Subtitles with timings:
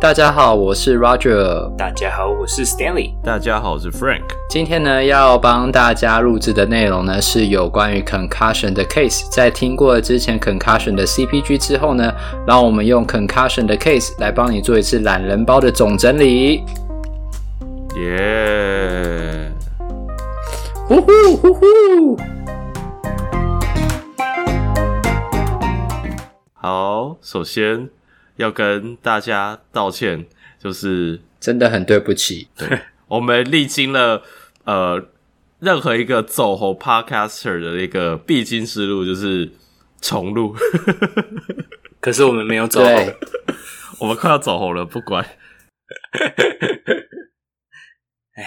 [0.00, 1.74] 大家好，我是 Roger。
[1.76, 3.14] 大家好，我是 Stanley。
[3.22, 4.24] 大家好，我是 Frank。
[4.50, 9.30] 今天呢，要帮大家录制的内容呢，是有关于 Concussion 的 case。
[9.30, 12.12] 在听过之前 Concussion 的 CPG 之后呢，
[12.46, 16.64] 让我们用 Concussion 的 case 来帮你做一次懒人包的总整理。
[17.96, 19.50] 耶！
[20.86, 22.18] 呼呼呼呼！
[26.52, 27.88] 好，首先。
[28.36, 30.26] 要跟大家道歉，
[30.58, 32.48] 就是真的很对不起。
[32.58, 34.22] 对，我们历经了
[34.64, 35.08] 呃
[35.60, 39.50] 任何一个走红 Podcaster 的一个必经之路，就是
[40.00, 40.56] 重录。
[42.00, 43.14] 可是我们没有走红，
[44.00, 45.24] 我们快要走红了，不管。
[48.34, 48.44] 哎，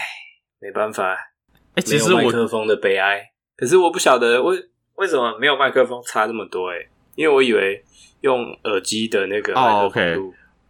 [0.59, 1.13] 没办法。
[1.75, 3.21] 哎、欸，其实麦克风的悲哀。
[3.55, 6.69] 可是我不晓得为为什么没有麦克风差这么多。
[6.71, 6.75] 哎，
[7.15, 7.83] 因为我以为。
[8.21, 10.17] 用耳机的那个哦、oh,，OK。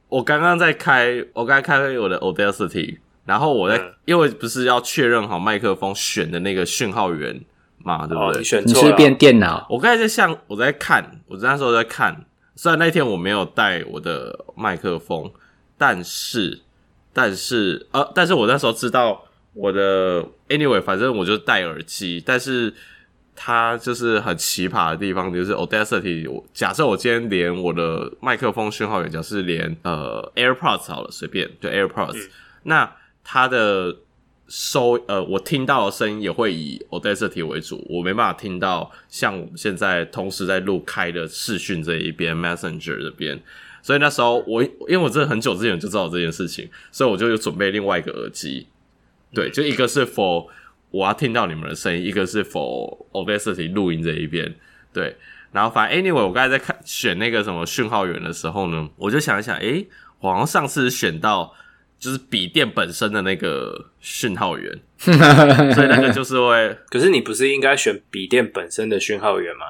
[0.10, 7.42] 我刚刚在开，我刚才开我的 Audacity，然后我在，嗯、因为不是要确认好麦克风选的那个讯号源
[7.80, 8.36] 嘛，对不对？
[8.36, 9.66] 哦、你选错了，你是变电脑。
[9.70, 15.32] 我刚才在像我在看，我那时候在看，虽然那天我没有带我的麦克风，
[15.78, 16.61] 但是，
[17.11, 19.23] 但是，呃，但是我那时候知道
[19.54, 22.73] 我的 Anyway，反正我就戴耳机，但是。
[23.39, 26.43] 它就是很奇葩的地方，就是 Audacity。
[26.52, 32.30] 假设我今天连我的麦克风讯号源，假设连呃 AirPods 好了，随便就 AirPods，嗯。
[32.63, 33.95] 那它的
[34.47, 43.39] 收呃，我听到的声音也会以 Audacity 为主，我没办法听到像我们现在同时在录开的视讯这一边 Messenger 这边。
[43.83, 48.65] 所以那时候我因为我真的很久之前就知道这件事情，所以我就有准备另外一个耳机，
[49.31, 50.47] 对，就一个是 for。
[50.98, 54.56] 我要听到你们的声音，一个是 for Audacity 录音这一边，
[54.92, 55.16] 对，
[55.52, 59.88] 然后反正 anyway，我刚才在看选那个什么讯号源的时候呢，我就想一想，诶，
[60.22, 61.54] 我好像上次选到
[62.00, 69.66] 就是笔电本身的那个讯号源， 所以那个就是会， 可是你不是应该选笔电本身的讯号源吗？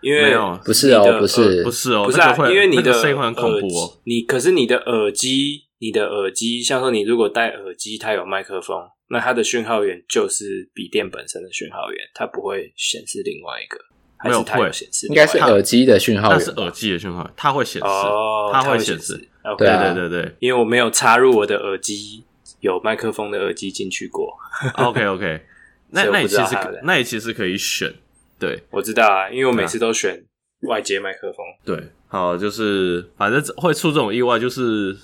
[0.00, 8.76] 因为没有，不是哦，不是，呃、不是哦，不是啊，因为你的声音很恐怖哦，你可是你的耳机，你的耳机，像说你如果戴耳机，它有麦克风。
[9.12, 13.76] 那它的讯号源就是笔电本身的讯号源，它不会显示另外一个，
[14.16, 15.08] 还是它有显示？
[15.08, 19.16] 应该是耳机的讯号源，它是耳机的讯号，它会显示，哦、它会显示。
[19.58, 22.22] 对对对对，因为我没有插入我的耳机
[22.60, 24.32] 有麦克风的耳机进去过。
[24.76, 25.40] OK OK，
[25.90, 27.92] 那那你其实那你其实可以选，
[28.38, 30.22] 对，我知道啊，因为我每次都选
[30.68, 31.44] 外接麦克风。
[31.64, 34.94] 对，好，就是反正会出这种意外，就是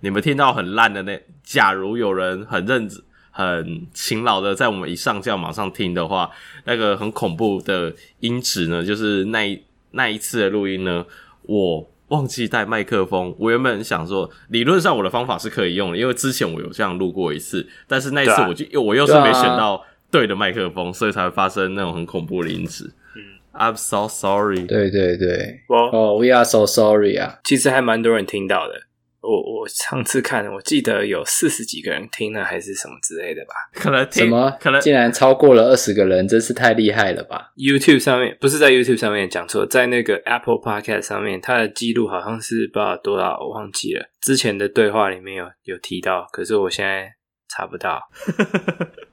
[0.00, 3.02] 你们听到很烂的那，假如有人很认真。
[3.38, 6.30] 很勤劳的，在我们一上架马上听的话，
[6.64, 11.04] 那个很恐怖的音质呢，就是那一那一次的录音呢，
[11.42, 13.36] 我忘记带麦克风。
[13.38, 22.90] 我原本想说，理论上我的方法是可以用的，因为之前我有这样录过一次，但是那一次我就、啊、我又是没选到对的麦克风，所以才会发生那种很恐怖的音质。
[23.14, 23.20] 嗯
[23.52, 24.64] ，I'm so sorry。
[24.64, 28.85] 对对对，哦、oh,，We are so sorry 啊，其实还蛮多人听到的。
[29.26, 33.54] 我我上次看，我记得有四十几个人听了，还是什么之类的吧？
[33.74, 34.56] 可能听什么？
[34.60, 44.06] 可能竟然超过了二十个人，真是太厉害了吧！YouTube 上面不是在 YouTube 上面讲错，在那个 Apple Podcast 上面，它的记录好像是不知道多少，我忘记了。
[44.20, 47.08] 之前的对话里面有有提到，可是我现在
[47.48, 48.00] 查不到。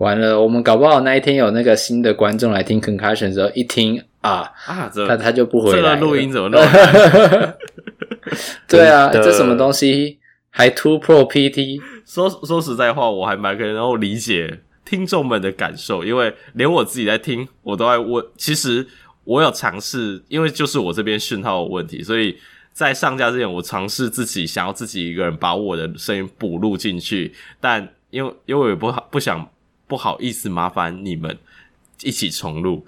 [0.00, 5.94] 完了，我们搞不好那一天有那个新的观众来听 Concussion 的时候，一听啊啊，他他就不回来了。
[5.94, 6.60] 这个录音怎么弄？
[8.66, 10.18] 对啊，这什么东西
[10.48, 11.80] 还 Two Pro PT？
[12.06, 18.24] 说说实在话，我还蛮可以能够理解听众们的感受，因为连我自己在听，我都在问。
[18.38, 18.86] 其实
[19.24, 22.38] 我有尝试，因为就是我这边讯号有问题，所以
[22.72, 29.46] 在上架之前，我尝试自己想要自己一个人把我的声音补录进去，但因为因为我也不好不想
[29.90, 31.36] 不好意思麻烦你们
[32.02, 32.86] 一起重录，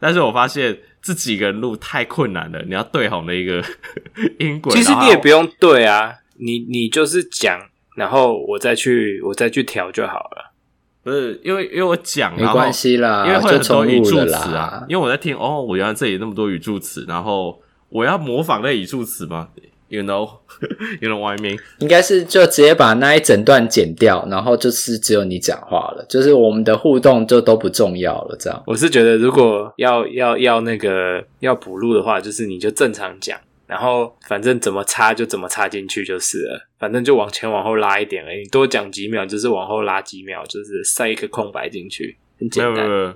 [0.00, 0.78] 但是我发现。
[1.04, 3.62] 自己一个人录太困难了，你要对好那个
[4.40, 4.72] 音轨。
[4.72, 7.60] 其实你也不用对啊，你你就是讲，
[7.94, 10.54] 然后我再去我再去调就好了。
[11.02, 14.82] 不是因为因为我讲没关系啦，因为会有很多语助词啊。
[14.88, 17.60] 因为我在听哦，我原来这里那么多语助词，然后
[17.90, 19.50] 我要模仿那语助词吗
[19.94, 20.40] ？You know,
[21.00, 21.58] you know what I mean？
[21.78, 28.36] 应该是就直接把那一整段剪掉，然后就是只有你讲话了，就是我们的互动就都不重要了。
[28.36, 33.38] 这样，我是觉得如果要要要那个要补录的话，就是你就正常讲，
[33.68, 43.14] 然后反正怎么插就怎么插进去就是了，反正就往前往后拉一点而已，你多讲几秒就是往后拉几秒，就是塞一个空白进去，很简单。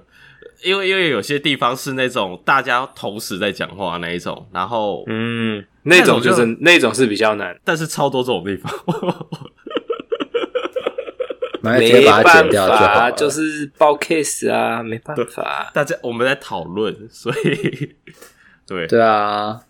[0.64, 5.64] 因为因为有些地方是那种大家同时在讲话那一种，然后嗯。
[5.88, 8.72] 那种就是那种就那种是比较难，但是超多这种地方，
[11.62, 15.70] 没把它剪办掉就好法，就是报 case 啊，没办法。
[15.74, 17.96] 大家我们在讨论，所以
[18.66, 19.60] 对对啊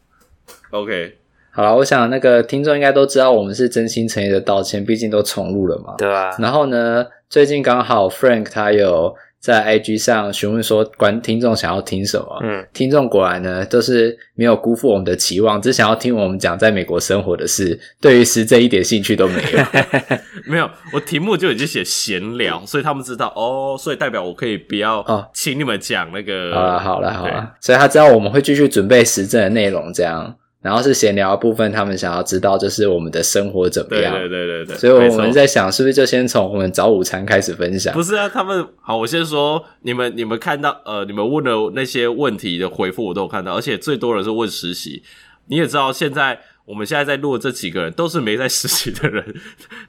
[0.70, 1.17] ，，OK，
[1.50, 5.94] 好了，我想那个听众应该都知道，我们是真心诚意的道歉，毕竟都重录了嘛。
[5.97, 6.37] 对吧？
[6.38, 12.40] 然后呢，最近刚好 Frank 他有在 IG 上询问说，观听众想要听什么？
[12.43, 19.58] 嗯，听众果然呢都是没有辜负我们的期望，只想要听我们讲在美国生活的事，对于时政一点兴趣都没有。
[20.46, 26.52] 没有，我题目就已经写闲聊，所以他们知道哦，所以代表我可以不要哦请你们讲那个。
[26.52, 30.34] 好了好了好了，所以他知道我们会继续准备时政的内容，这样。
[30.60, 34.12] 然后是闲聊的部分，他们想要知道就是我们的生活怎么样。
[34.12, 37.94] 对对对对对，所以我们在想，是不是就先从我们早午餐开始分享？
[37.94, 45.05] 不是啊，他们好，我先说，你们你们看到呃，你们问的那些问题的回复我都有看到，而且最多人是问实习。
[45.46, 49.25] 你也知道，现在我们现在在录的这几个人都是没在实习的人，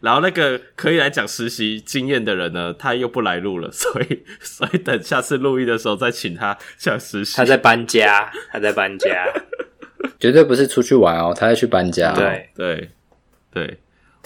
[0.01, 7.35] 然后那个可以来讲实习经验的人呢，他又不来录了，所以 所以等下次录音的时候再请他讲实习。
[7.35, 9.09] 他在搬家，他在搬家。
[10.19, 12.15] 绝对不是出去玩哦，他在去搬家、哦。
[12.15, 12.89] 对对
[13.51, 13.77] 对，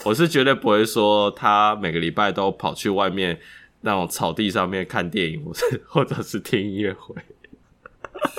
[0.03, 3.39] 我是绝对不会说他每个礼拜都跑去外面
[3.81, 7.15] 那种草地上面看电影，或是 或者是听音乐会。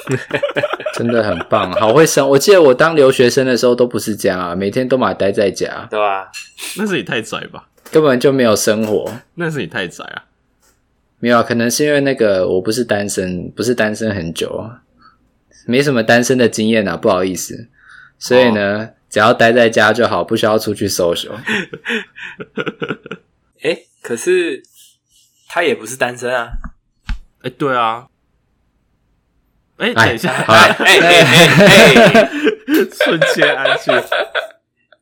[0.95, 2.27] 真的很棒，好会生。
[2.27, 6.27] 我记得我当留学生的时候都不是这样啊，每天都嘛待在家，对啊？
[6.79, 7.69] 那是你太宅吧？
[7.91, 9.13] 根本就没有生活。
[9.35, 10.25] 那是你太宅啊！
[11.19, 14.81] 没有啊，可能是因为那个我不是单身，不是单身很久啊，
[15.67, 17.69] 没什么单身的经验啊，不好意思。
[18.19, 21.35] 所以呢，哦、只要待在家就好，不需要出去 social。
[23.63, 24.63] 哎，可是
[25.49, 26.53] 他也不是单身啊。
[27.43, 28.07] 哎，对啊。
[29.77, 32.31] 哎，等一下，哎哎哎哎，
[33.05, 33.93] 瞬间安静。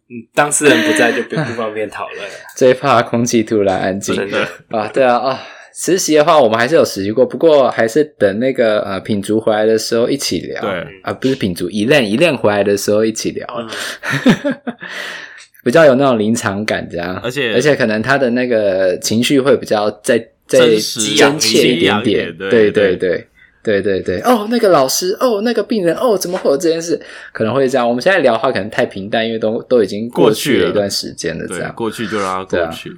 [0.09, 2.35] 嗯，当事人不在就不不方便讨论了。
[2.57, 4.17] 最怕空气突然安静。
[4.17, 5.41] 真的啊，对啊啊！
[5.75, 10.61] 实习的话，我们还是有实习过，不过还是等那个呃品竹回来的时候一起聊。
[10.61, 10.71] 对
[11.03, 14.55] 啊，不是品竹，一练一练回来的时候一起聊，嗯、
[15.65, 17.19] 比较有那种临场感，这样。
[17.25, 22.37] 而且而且可能他的那个情绪会比较再再真切一点点。
[22.37, 23.27] 对对对
[23.63, 24.21] 对对对。
[24.21, 27.01] 哦，那个老师，哦，那个病人，哦，怎么会有这件事？
[27.33, 27.89] 可能会这样。
[27.89, 31.73] 我们现在聊的话，可能太平淡，因为都都已经过去了一段时间了，这样。
[31.75, 32.93] 过去就让它过去。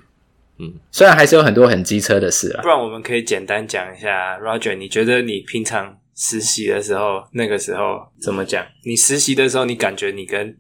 [0.59, 8.65] 嗯，虽然还是有很多很机车的事啊，不然我们可以简单讲一下，Roger，你觉得你平常实习的时候，那个时候怎么讲？
[8.85, 10.57] 你实习的时候，你感觉你跟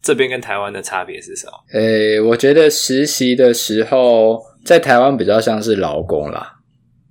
[0.00, 1.52] 这边跟台湾的差别是什么？
[1.78, 6.60] 诶，我觉得实习的时候在台湾比较像是劳工啦，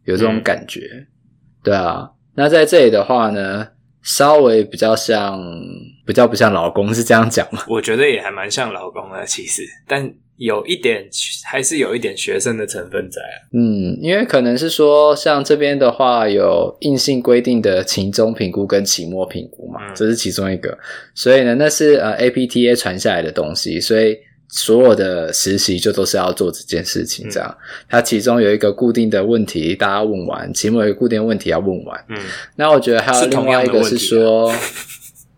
[0.05, 0.81] 有这种感觉。
[0.91, 1.07] 嗯、
[1.63, 3.67] 对啊，那在这里的话呢，
[4.01, 5.39] 稍微比较像，
[6.03, 7.63] 比较不像劳工，是这样讲吗？
[7.67, 10.11] 我觉得也还蛮像劳工的，其实，但。
[10.37, 11.07] 有一点
[11.45, 13.35] 还是有一点学生的成分在啊。
[13.53, 20.77] 嗯，因为可能是说，像这边的话有硬性规定的期中评估跟期末评估嘛，嗯、这是其中一个。
[21.15, 24.17] 所以呢，那是呃 APTA 传下来的东西，所以
[24.49, 27.27] 所有的实习就都是要做这件事情。
[27.29, 32.05] 这样，嗯、它其中有一个固定的问题，大家问完；期末有一个固定的问题要问完。
[32.09, 32.17] 嗯，
[32.55, 34.53] 那我觉得还有另外一个是说。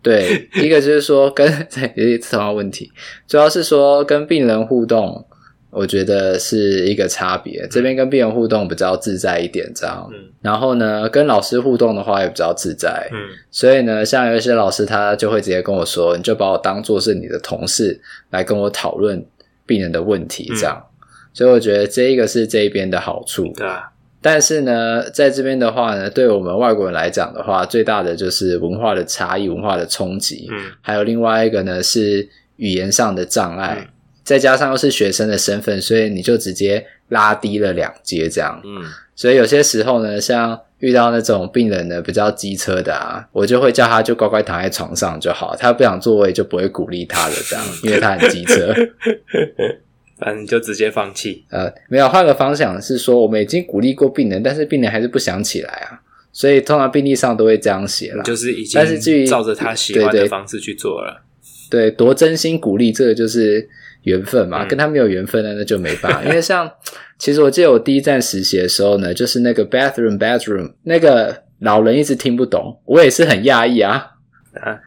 [0.02, 1.46] 对，一个就是说跟
[1.94, 2.90] 也是同样问题，
[3.28, 5.26] 主要是说跟病人互动，
[5.70, 7.68] 我觉得是一个差别。
[7.70, 10.08] 这边跟病人互动比较自在一点，这样。
[10.10, 10.30] 嗯。
[10.40, 13.08] 然后呢，跟老师互动的话也比较自在。
[13.12, 13.18] 嗯。
[13.50, 19.22] 所以呢，像有一些老师他就会直接跟我说：“你就把我当做是你的同事来跟我讨论
[19.66, 20.82] 病人的问题。”这样。
[20.82, 21.06] 嗯。
[21.34, 23.52] 所以我觉得这一个是这一边的好处。
[23.54, 23.89] 对啊。
[24.22, 30.46] 但是呢，在这边的话呢，对我们外国人来讲的话，最大的就是文化的差异、文化的冲击。
[30.50, 33.86] 嗯，还有另外一个呢是语言上的障碍，嗯、
[34.22, 38.60] 再加上又是学生的身份，所以你就直接拉低了两阶这样。
[38.64, 38.84] 嗯，
[39.16, 48.74] 所以有些时候呢，像遇到那种病人呢比较机车的啊，我就会叫他就乖乖躺在床上就好，他不想座位就不会鼓励他的这样， 因为他很机车。
[50.20, 51.44] 反正就直接放弃。
[51.50, 56.00] 呃，没有，换个方向是说，我们已经鼓励过病人，但是病人还是不想起来啊。
[56.32, 61.22] 所以通常病历上都会这样写了，就是已经，但是至于照着他喜欢的方式去做了。
[61.68, 63.68] 对，对，对，多真心鼓励，这个就是
[64.02, 64.64] 缘分嘛。
[64.64, 66.22] 嗯、跟他没有缘分的，那就没办法。
[66.28, 66.70] 因为像，
[67.18, 74.12] 其实我记得我第一站实习的时候呢，就是那个 bathroom bathroom 那个老人一直听不懂，我也是很讶异啊。
[74.54, 74.78] 啊，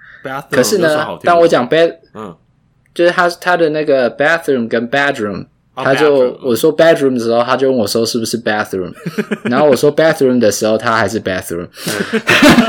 [0.49, 2.37] 可是呢，当我讲 bad，嗯。
[2.93, 5.45] 就是他他的那个 bathroom 跟 bedroom
[5.75, 8.93] 他就我说 bedroom 的时候，他就问我说是不是 bathroom，
[9.50, 11.67] 然后我说 bathroom 的时候，他还是 bathroom。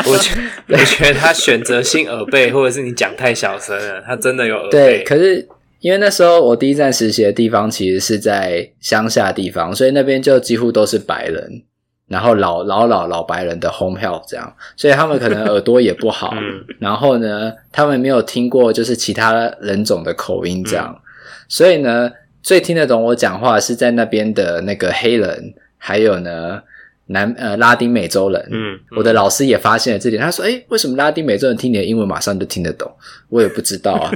[0.07, 0.31] 我觉
[0.73, 4.71] 我觉得他选择性耳背，或者是你讲太小声了，他真的有耳背。
[4.71, 5.47] 对，可是
[5.81, 11.63] 因为那时候我第一站实习的地方其实是在乡下地方，所以那边就几乎都是白人，
[12.09, 21.01] 然后老老老老白人的 home health 这样，所以他们可能耳朵也不好，嗯、然后呢，他们没有听过就是其他人种的口音这样，嗯、
[21.49, 22.11] 所以呢。
[22.45, 26.61] 最听得懂我讲话是在那边的那个黑人，还有呢
[27.07, 28.49] 南呃拉丁美洲人。
[28.51, 32.95] 嗯，嗯我的老师也发现了这点，他说：“诶，为什么拉丁美洲人听你的英文马上就听得懂？”
[33.33, 34.13] 我也不知道啊。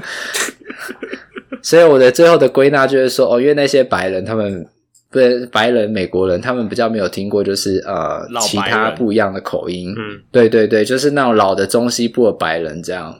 [1.64, 4.68] 所以我的最后的归纳就是说，哦，因为那些白人他们
[5.10, 9.94] 不是白人美国人，他们比较没有听过就是呃其他不一样的口音。
[9.96, 13.14] 嗯，对对对，就是那种老的中西部的白人这样，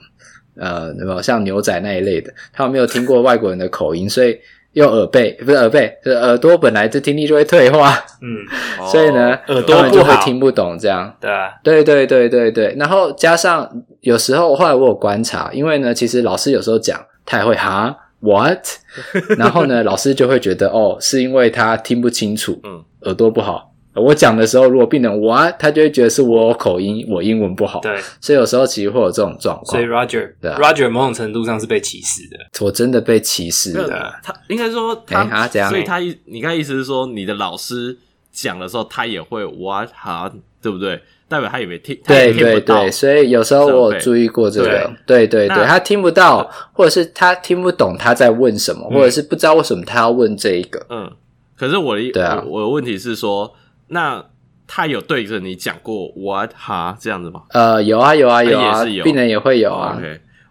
[0.57, 2.33] 呃，有没有像牛仔那一类的？
[2.53, 4.39] 他们没有听过外国人的口音，所以。
[4.75, 8.45] 用耳背不是耳背，就是耳朵本来就听力就会退化，嗯，
[8.87, 13.69] 所以呢，耳朵就会听不懂这样，对啊，对对对对对，然后加上
[14.03, 18.67] 有时候后来我有观察，因为呢，其实老师有时候讲他也会哈 what，
[19.39, 23.67] 然后呢，老师就会觉得哦，是因为他听不清楚，嗯，耳朵不好。
[23.95, 27.81] 我讲的时候，如果病人 what，，他就会觉得是我口音，我英文不好。
[27.81, 29.67] 对，所以有时候其实会有这种状况。
[29.73, 32.65] 所以 Roger，对啊，Roger 某种程度上是被歧视的。
[32.65, 34.15] 我真的被歧视的。
[34.23, 37.97] 他应该说他，欸、这样，所以他意，你看意思是说，你的老师
[38.31, 40.33] 讲的时候，他也会 what 哈，
[40.63, 41.03] 对不对？
[41.29, 50.85] 代表他以为听，对对对，所以有时候我有注意过这个，对对对，他听不到，或者是他听不懂他在问什么，或者是不知道为什么他要问这一个。
[50.91, 51.13] 嗯，
[51.57, 53.55] 可是我的对啊，我的问题是说。
[53.91, 54.23] 那
[54.67, 57.45] 他有对着你讲过 what 哈这样子吗？
[57.55, 59.99] 呃，有啊，有啊，有啊，有病人也会有啊。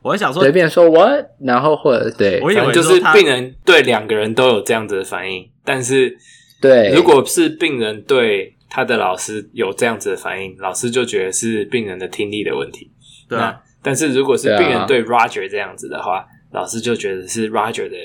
[0.01, 6.17] 我还想说，随便说 what，然后或者对，我以为就是病人对两个人都有这样子的反应，但是
[6.59, 12.91] 对，如果是病人对他的老师有这样子的反应，老师就觉得是病人的听力的问题。
[13.29, 17.95] 对啊，但是如果是病人对 Roger 这样子的话，老师就觉得是 Roger 的。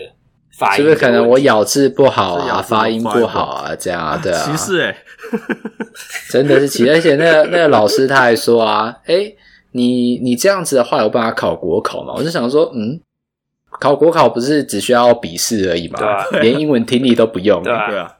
[0.77, 4.95] 是不是可能我咬字不好啊，发音不好啊，这样啊，对啊，歧视哎，
[6.29, 9.35] 真的是歧视，而且那个那个老师他还说啊，诶，
[9.73, 12.13] 你你这样子的话有办法考国考吗？
[12.15, 13.01] 我就想说，嗯，
[13.81, 15.99] 考国考不是只需要笔试而已吗？
[16.31, 18.15] 对，连英文听力都不用，对啊，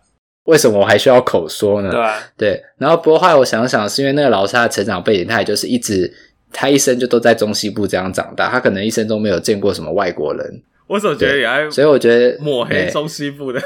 [0.45, 1.91] 为什么我还需要口说呢？
[1.91, 6.13] 对啊，对，然后不过后来我想想，是因为那个老师他的成长背景，他也就是一直
[6.53, 10.63] 他一生就都在中西部这样长大，他可能一生中没有见过什么外国人。
[10.89, 13.63] 我总觉得也爱，所以我觉得抹黑中西部的，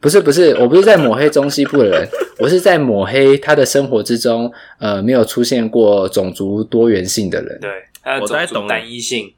[0.00, 4.50] 不是不是，我不是在抹黑中西部的人，我是在抹黑他的生活之中，
[4.80, 7.60] 呃，没有出现过种族多元性的人。
[7.60, 7.70] 对，
[8.02, 9.32] 他的种族单一性。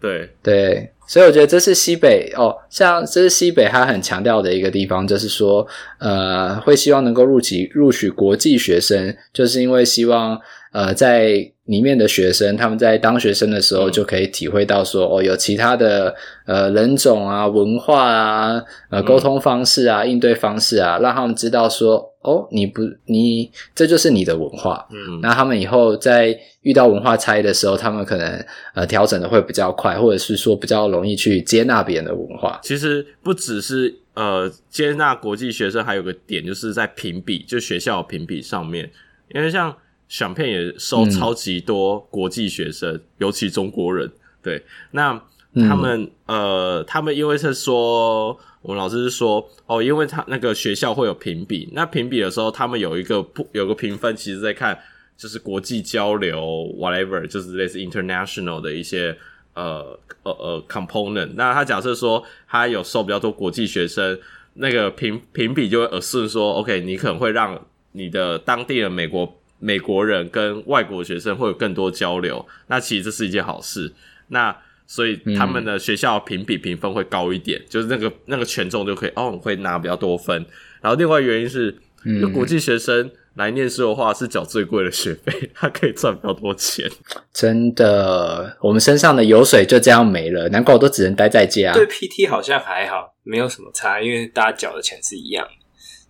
[0.00, 5.66] 对 对，所以我觉得这是西北哦，像这是西北他很强调的一个地方，就是说，
[5.98, 10.40] 呃，会希望能够录取录取国际学生，就是因为希望。
[10.70, 16.14] 呃，在里面的学生，他们在当学生的时候就可以体会到说，哦，有其他的
[16.46, 24.86] 呃人种啊、文化啊、呃沟通方式啊、应对方式啊，让他们知道说，哦，你不，你这就是你的文化。
[24.90, 28.44] 嗯，那他们以后在遇到文化差异的时候，他们可能
[28.74, 32.60] 呃调整的会比较快，或者是说比较容易去接纳别人的文化。
[32.62, 38.90] 其实不只是呃接纳国际学生，还有个点就是在评比，就学校评比上面，
[39.34, 39.74] 因为像。
[40.08, 44.10] 想片也收超级多国际学生，嗯、尤其中国人。
[44.42, 44.62] 对，
[44.92, 45.12] 那
[45.54, 48.28] 他们、嗯、呃，他们因为是说，
[48.62, 54.78] 我们老师是说，哦，因为他那个学校会有评比，那评比的时候，他们有一个不有个评分，其实在看
[55.16, 56.40] 就是国际交流
[56.78, 59.14] ，whatever，就是类似 international 的一些
[59.54, 61.30] 呃呃呃 component。
[61.34, 64.18] 那他假设说他有收比较多国际学生，
[64.54, 67.60] 那个评评比就会 assume 说，OK，你可能会让
[67.92, 69.37] 你的当地的美国。
[69.58, 73.92] 美国人跟外国学生会有更多交流，那其实这是一件好事。
[74.28, 80.46] 那所以他们的学校评比评分会高一点，嗯、就是那个那个权重就可以哦，会拿比较多分。
[80.80, 86.90] 然后另外原因是，嗯，国际学生来念书的话是缴最贵的学费， 他可以赚比较多钱。
[87.32, 91.72] 真的，我们身上的油水就这样没了，难怪我都只能待在家。
[91.72, 95.46] 对 PT 好像还好，没有什么差，因为大家缴的钱是一样。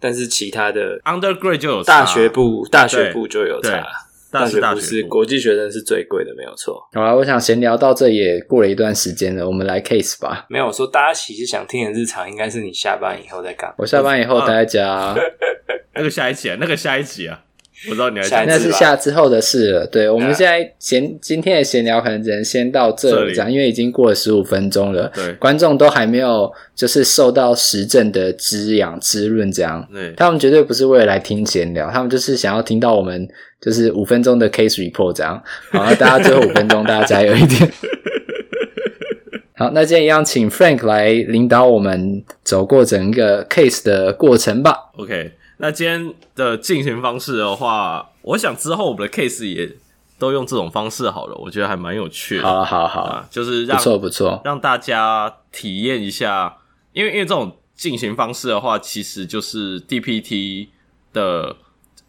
[0.00, 3.84] 但是其他的 undergrad 就有差，大学部大学部就有差，
[4.30, 6.80] 大学部是国际学生是最贵的，没有错。
[6.92, 10.46] 好了，我想闲聊到这也过了一段时间了，我们来 case 吧。
[10.48, 13.74] 没有说大家其实想听的日常，应该是你下班以后在干。
[13.78, 15.14] 我下班以后待在家，
[15.94, 17.40] 那个下一集啊，那个下一集啊，
[17.88, 19.86] 我知道你还下那是下之后的事了。
[19.86, 25.10] 对，我们现在闲今天的闲聊可能只能先到这里，这样，因为已经过了十五分钟了。
[25.14, 29.86] 对，观众都还没有就是受到实证的滋养滋润，这样。
[29.92, 33.28] 对，他们绝对不是为了来听闲聊，他们就是想要听到我们
[33.60, 35.40] 就是五分钟的 case report 这样。
[35.70, 37.70] 好，大家最后五分钟，大家加油一点。
[39.54, 44.72] 好，那今天一样，请 Frank 来领导我们走过整个 case 的过程吧。
[44.96, 49.76] OK，那今天的进行方式的话，我想之后我们的 case 也
[50.18, 52.42] 都用这种方式好了，我觉得还蛮有趣的。
[52.42, 56.58] 好，好，好，啊，就是让不错不错，让大家体验一下，
[56.92, 60.68] 因为因为这种进行方式的话，其实就是 DPT
[61.12, 61.56] 的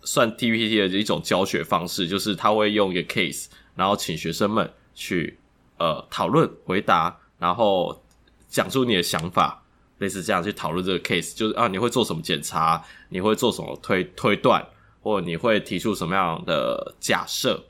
[0.02, 5.38] 算 DPT 的一种教学方式，就是他会用一个 case，然后请学生们去
[5.78, 7.18] 呃讨论回答。
[7.40, 8.04] 然后
[8.50, 9.64] 讲出你的想法，
[10.00, 12.84] 类似这样去讨论这个 case，就是啊，你会做什么检查？
[13.10, 14.66] 你会做什么推推断？
[15.02, 17.64] 或你会提出什么样的假设？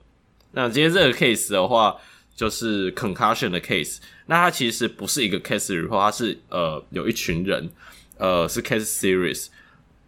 [0.54, 1.96] 那今天这个 case 的话，
[2.36, 4.00] 就是 concussion 的 case。
[4.26, 7.70] 那它其实不是一个 case report，它是呃有一群人，
[8.18, 9.48] 呃是 case series。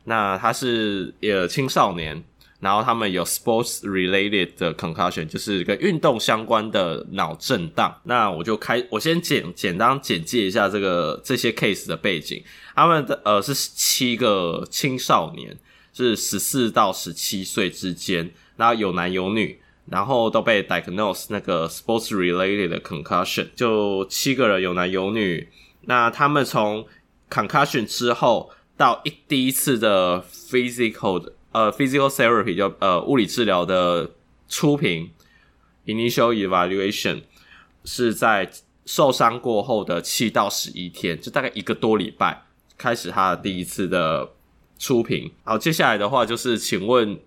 [0.05, 2.23] 那它是呃青少年。
[2.61, 7.91] 然后他们有 sports related 的 concussion，就是跟运动相关的脑震荡。
[8.03, 12.41] 那我就开，我先简简单简介一下这个这些 case 的背景。
[12.75, 15.57] 他们的呃是七个青少年，
[15.91, 25.49] 是十四到十七岁之间，然后有男有女，然后都被 diagnose 那个 sports related 的 concussion，就七个人有男有女。
[25.85, 26.85] 那他们从
[27.27, 31.33] concussion 之后到一第一次的 physical。
[31.51, 34.11] 呃，physical therapy 叫呃物理治疗的
[34.47, 35.11] 初评
[35.85, 37.21] initial evaluation
[37.83, 38.49] 是在
[38.85, 42.43] 受伤过后的七到十一天，就大概一个多礼拜
[42.77, 44.31] 开始他的第一次的
[44.79, 45.31] 初评。
[45.43, 47.19] 好，接下来的话就是，请问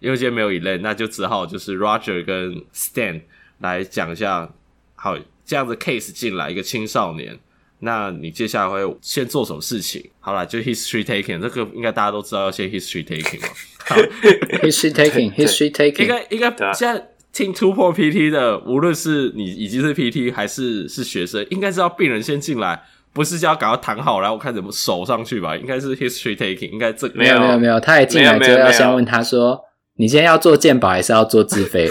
[0.00, 3.22] 因为今天没有 Elen，那就只好就是 Roger 跟 Stan
[3.58, 4.52] 来讲一下。
[4.94, 7.38] 好，这样子 case 进来一个青少年。
[7.80, 10.10] 那你接下来会先做什么事情？
[10.20, 13.48] 好了，就 history taking，这个应该大家都知道要先 history taking 嘛。
[13.86, 13.96] 好，
[14.62, 22.82] history taking，history taking，应该应该现在听突破 PT 的，无论是你已经是 PT 还是是学生，应该是要病人先进来，
[23.12, 25.56] 不是叫赶快躺好，然后我看怎么守上去吧？
[25.56, 29.64] 应该是 history taking，应该这没有没有没有，他一进来就要先问他说
[29.96, 31.88] ：“你今天要做鉴保还是要做自费？”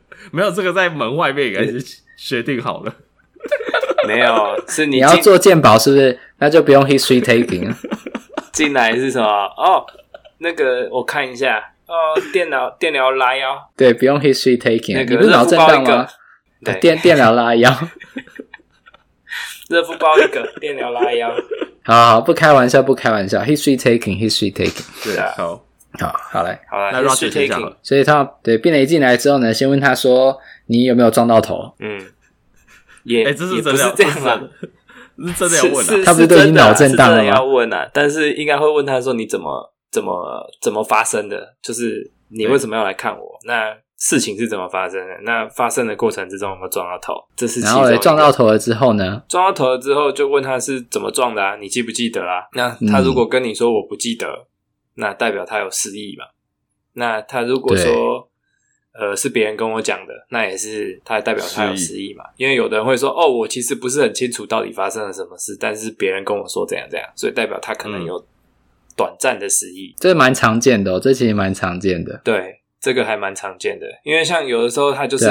[0.32, 1.84] 没有这个在门外面应该是
[2.16, 2.94] 决定好了。
[4.08, 6.18] 没有，是你，你要做鉴宝是不是？
[6.38, 7.76] 那就不用 history taking 了。
[8.52, 9.26] 进来是什么？
[9.56, 9.84] 哦，
[10.38, 11.72] 那个我看一下。
[11.86, 11.94] 哦，
[12.32, 13.68] 电脑电疗拉腰。
[13.76, 14.94] 对，不用 history taking。
[14.94, 16.06] 那个、你不是脑震荡吗？
[16.64, 17.68] 对，电电疗拉腰。
[19.68, 21.30] 热敷包一个， 电疗拉腰。
[21.84, 23.40] 好好，不开玩笑，不开玩笑。
[23.42, 24.84] history taking，history taking。
[25.04, 25.64] 对啊，好，
[25.98, 26.90] 好，好嘞，好嘞。
[26.92, 27.74] 那 history taking。
[27.82, 32.06] 所以他对病人一进来之后呢，先问他说：“你有没有撞到头？”嗯。
[33.04, 34.40] 也，欸、这是也不是这样啊，
[35.26, 37.24] 是真的要问啊，他不是都已经脑震荡了吗？
[37.24, 41.56] 要问啊，但是应该会问他说，你怎么怎么怎么发生的？
[41.62, 43.38] 就是你为什么要来看我？
[43.44, 45.14] 那事情是怎么发生的？
[45.24, 47.14] 那发生的过程之中有没有撞到头？
[47.36, 49.22] 这是然后撞到头了之后呢？
[49.28, 51.56] 撞到头了之后就问他是怎么撞的啊？
[51.56, 52.44] 你记不记得啊？
[52.52, 54.46] 那他如果跟你说我不记得，嗯、
[54.94, 56.24] 那代表他有失忆嘛？
[56.94, 58.29] 那他如果说。
[58.92, 62.24] 呃，是别人跟我讲的，那也是他代表他有失忆嘛？
[62.36, 68.26] 因为有的人会说，哦，我其实不是很清楚到底发生了什么事，但是别人跟我说怎样怎样，所以代表他可能有
[68.96, 69.90] 短暂的失忆。
[69.90, 72.20] 嗯，这蛮常见的哦，这其实蛮常见的。
[72.24, 75.26] 对，这个还蛮常见的，因为像有的时候他就是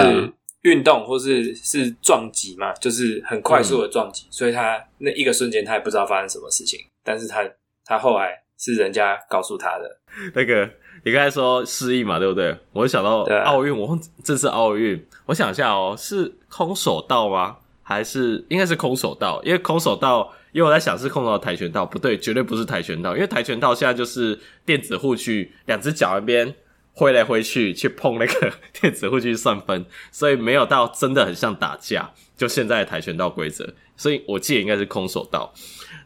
[0.62, 7.44] 运动或是是撞击嘛，就是很快速的撞击，嗯，所以他那一个瞬间他也不知道发生什么事情，但是他
[7.84, 10.00] 他后来是人家告诉他的
[10.34, 10.70] 那个。
[11.04, 12.56] 你刚才说失忆嘛，对不对？
[12.74, 17.58] 我就想到奥运，我这次奥运，我想一下哦，是空手道吗？
[17.82, 19.42] 还是应该是空手道？
[19.44, 26.54] 因为空手道，因为我在想是空手道跆拳道，不对，绝对不是跆拳道，因为跆拳道现在就是电子护具，两只脚那边
[26.94, 32.12] 挥来挥去去碰那个 电子护具算分，所以没有到真的很像打架。
[32.38, 35.52] 就现在的跆拳道规则，所以我记得应该是空手道，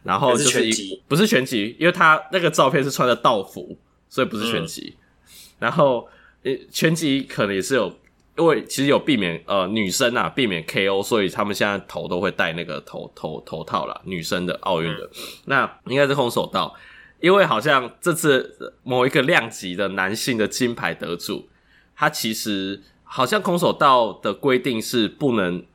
[0.02, 3.76] 然后就是一不是拳击，因为他那个照片是穿的道服。
[4.14, 6.08] 所以不是拳击，嗯、然后
[6.44, 7.92] 呃，拳击可能也是有，
[8.38, 14.00] 因为其实有避免呃女生啊避免 KO，所以他们现在头都会戴那个头头头套啦。
[14.04, 16.76] 女生的奥运的，嗯、那应该是空手道，
[17.18, 21.48] 因为好像这次某一个量级的男性的金牌得主，
[21.96, 25.66] 他其实好像空手道的规定是不能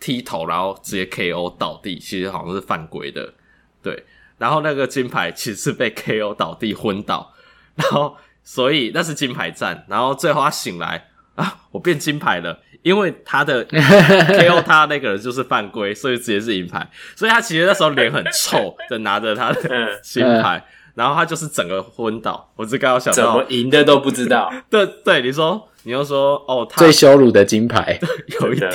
[0.00, 3.34] 踢头，然后直接 KO 倒地，其实好像是犯规的，
[3.82, 4.04] 对。
[4.38, 7.34] 然后那个金牌其实是被 KO 倒地昏倒。
[7.78, 9.86] 然后所以那是金牌战。
[9.88, 16.88] 然后最后他醒来啊，我变金牌了，因为他的 KO 他那个人就是犯规，所以直接是银牌。
[17.14, 20.64] 所以他其实那时候脸很臭的拿着他的金牌，
[20.94, 22.52] 然后他就是整个昏倒。
[22.56, 24.52] 我只刚刚想到，怎么赢的都不知道。
[24.68, 27.98] 对对，你说你又说哦，他最羞辱的金牌，
[28.40, 28.70] 有一点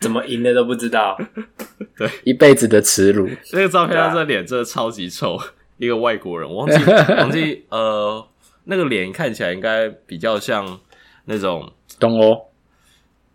[0.00, 1.18] 怎么赢的都不知道。
[1.96, 3.30] 对，一辈子的耻辱。
[3.52, 5.38] 那个照片他这脸真的超级臭。
[5.78, 6.76] 一个外国人，我忘记
[7.18, 8.24] 忘记呃，
[8.64, 10.80] 那个脸看起来应该比较像
[11.24, 12.50] 那种东欧、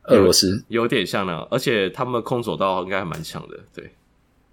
[0.03, 3.59] 俄罗斯，有点像那样，而且他们空手道应该还蛮强的。
[3.75, 3.91] 对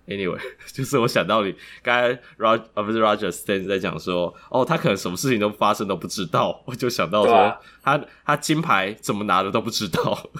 [0.06, 0.40] ，Anyway，
[0.72, 10.30] 就是我想到你刚才 Rog 呃不是 Roger Stan 在讲说，哦，他可能什么事情都发生都不知道，我就想到说，啊、他他金牌怎么拿的都不知道。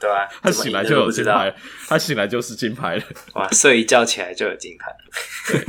[0.00, 1.54] 对啊，他醒来就有金牌，
[1.88, 3.02] 他醒来就是金牌了。
[3.34, 4.94] 哇，睡一觉起来就有金牌。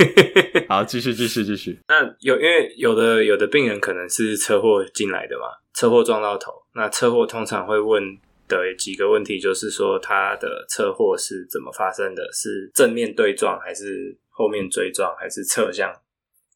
[0.68, 1.78] 好，继续，继续，继续。
[1.88, 6.52] 那有，因为有的有的病人可能是车祸进来的嘛，车祸撞到头。
[6.74, 8.02] 那车祸通常会问
[8.48, 12.22] 的几个问题，就是说他的车祸是怎么发生的？
[12.32, 15.92] 是正面对撞，还是后面追撞，还是侧向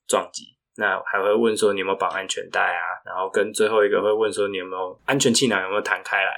[0.06, 0.44] 撞击？
[0.76, 2.83] 那还会问说你有没有绑安全带啊？
[3.04, 6.33] 然后跟最后一个会问说你有没有安全气囊有没有弹开来？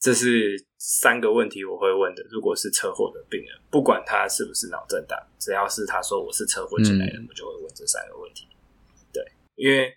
[0.00, 2.24] 这是三个问题我会问的。
[2.30, 8.48] 如果是车祸的病人，不管他是不是脑震荡，只要是他说我是车祸进来的，嗯、我就会问这三个问题。
[9.12, 9.22] 对，
[9.56, 9.92] 因为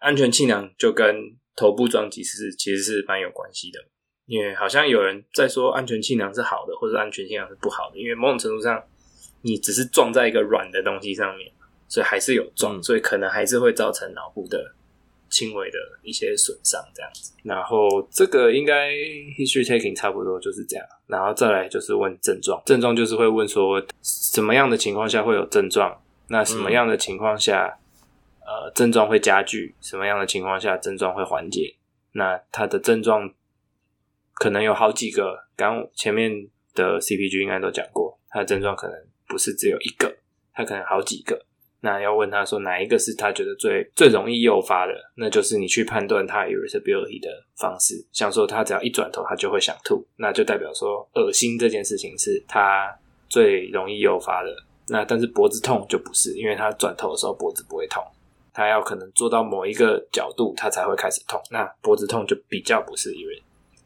[0.00, 1.14] 安全气囊就跟
[1.54, 3.78] 头部撞击是其实是蛮有关系的。
[4.26, 7.98] 因为好像有人在说安全气囊是好的，或者安全气囊是不好的。
[7.98, 8.82] 因为某种程度上，
[9.42, 11.52] 你只是撞在一个软的东西上面，
[11.88, 14.74] 所以还是有撞，嗯、所以可能还是会造成脑部的。
[15.34, 18.92] 轻微的一些损伤这样子，然后这个应该
[19.36, 27.76] history taking 差不多就是这样，然后再来就是问症状，症状就是会问说什么样的情况下会有症状，那什么样的情况下，
[28.46, 31.74] 嗯、呃，症状会加剧，什么样的情况下症状会缓解，
[32.12, 33.28] 那它的症状
[34.34, 40.16] 可能有好几个，刚前面的 CPG 应该都讲过，它的症状可能不是只有一个，
[40.54, 41.44] 它可能好几个。
[41.84, 47.94] 那要问他说哪一个是他觉得最最容易诱发的，那就是你去判断他 irritability 的方式。
[48.10, 52.90] 像说他只要一转头，他就会想吐，那就代表说恶心这件事情是他
[53.28, 54.48] 最容易诱发的。
[54.88, 58.02] 那但是脖子痛就不是，因为他转头的时候脖子不会痛，
[58.54, 61.38] 他要可能做到某一个角度，他才会开始痛。
[61.50, 63.42] 那脖子痛就比较不是 irrit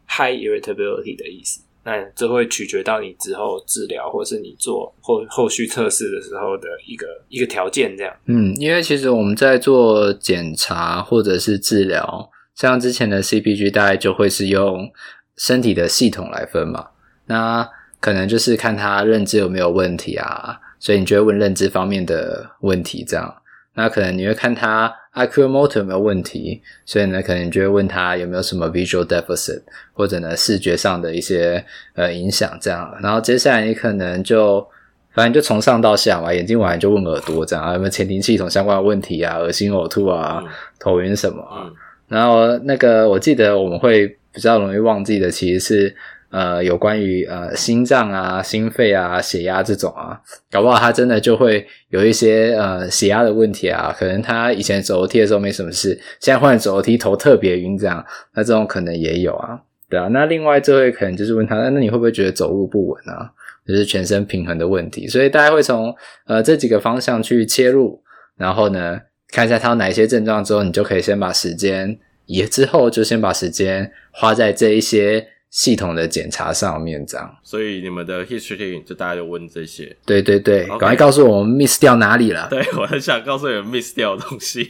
[0.06, 1.60] high irritability 的意思。
[1.84, 8.14] 那这会取决到你之后治疗，或是你做后后续测试的时候的一个一个条件，这样。
[8.26, 14.90] 嗯，因为其实我们在做检查或者是治疗，像之前的 CPG 大概就会是用
[15.36, 16.88] 身体的系统来分嘛。
[17.26, 17.68] 那
[18.00, 23.37] 可能就是看他认知有没有问题啊，所以你就会问认知方面的问题，这样。
[23.78, 24.92] 那可能你会看他。
[25.14, 26.62] Oculomotor 有没有问题？
[26.84, 29.60] 所以呢，可能你就会问他有没有什么 visual deficit，
[29.92, 31.64] 或者呢视觉上的一些
[31.94, 32.96] 呃影响这样。
[33.02, 34.64] 然后接下来你可能就
[35.12, 41.64] 反正就从上到下嘛，眼睛完就问耳朵这样啊，有没有前庭系统相关的问题啊，恶心呕吐啊，嗯、头晕什么啊。
[41.66, 41.74] 嗯、
[42.06, 45.96] 然后那个我记得我们会比较容易忘记的，其实是。
[46.30, 53.96] 呃，有关于呃心脏啊、心肺啊、血压这种啊，搞不好他真的就会有一些呃血压的问题啊。
[53.98, 60.08] 可能他以前走楼梯的时候没什么事，现在换走楼梯头特别晕，这样，那这种可能也有啊，对啊。
[60.08, 63.32] 那另外这位可能就是问他，那你会不会觉得走路不稳啊？
[63.66, 65.08] 就是全身平衡的问题。
[65.08, 65.94] 所以大家会从
[66.26, 68.02] 呃这几个方向去切入，
[68.36, 69.00] 然后呢
[69.32, 75.26] 看一下他有哪些症状之后，你就可以先把时间也之后就先把时间花在这一些。
[75.50, 82.48] 系统的检查上面，这样，所以你们的 history 就大家就问这些，对对对，赶.快告诉我们 miss 掉哪里了。
[82.50, 84.68] 对，我很想告诉你们 miss 掉的东西，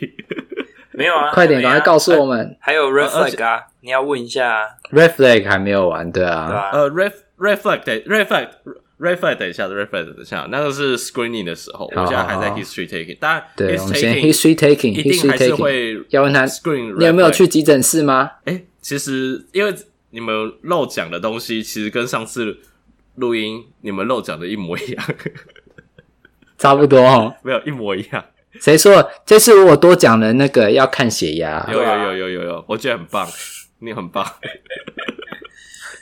[0.93, 2.57] 没有啊，快点，赶快告诉我们。
[2.61, 8.49] 还有 red flag 啊，你要问一下，red flag 还没有完，对啊，呃，red red flag 对，red flag
[9.01, 18.31] red flag 等一下，red flag 等一下，那个是 screening 的时候，我现在还在 history taking，当然，对，我们先 history taking，一定还是会要问他 screen，你有没有去急诊室吗？
[18.45, 19.75] 诶，其实因为。
[20.11, 22.59] 你们漏讲的东西，其实跟上次
[23.17, 25.05] 录音你们漏讲的一模一样，
[26.57, 28.25] 差不多哦， 没有一模一样。
[28.61, 31.69] 谁说这次我多讲了那个要看血压？
[31.71, 33.29] 有有有有有有，我觉得很棒，
[33.81, 34.27] 你很棒，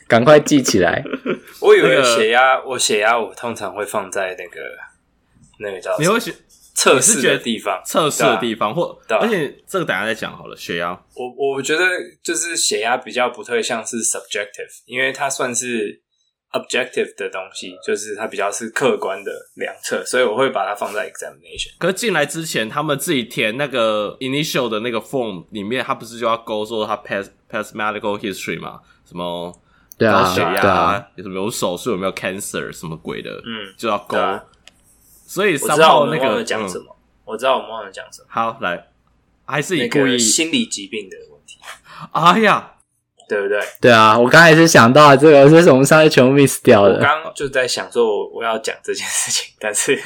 [0.06, 1.04] 赶快记起来。
[1.60, 4.60] 我以为血压，我血压我通常会放在那个
[5.58, 6.32] 那个叫你会写。
[6.76, 10.56] 测试的地方，测试的地方，或而且这个等下再讲好了。
[10.56, 11.82] 血压，我我觉得
[12.22, 16.02] 就是血压比较不特像是 subjective，因为它算是
[16.52, 21.76] objective 的东西，就是它比较是客观的量测，所以我会把它放在 examination。
[21.78, 28.80] 可是进来之前，他们自己填那个 initial 的那个 form 里面，他不是就要勾说他 pass pass medical history 嘛？
[29.08, 29.50] 什么
[29.98, 34.16] 高血压，有什么有手术，有没有 cancer 什么鬼的，嗯，就要勾。
[35.26, 38.28] 啊、所以我知道我那个讲什么，我知道我们忘了讲什么。
[38.28, 38.86] 好，来，
[39.44, 41.58] 还是以故意、那个、心理疾病的问题。
[42.12, 42.72] 哎呀！
[43.28, 43.58] 对不对？
[43.80, 46.94] 对啊，我刚才也是想到这个，这是我们上次全部 miss 掉的。
[46.94, 50.00] 我刚刚就在想说，我我要讲这件事情， 但是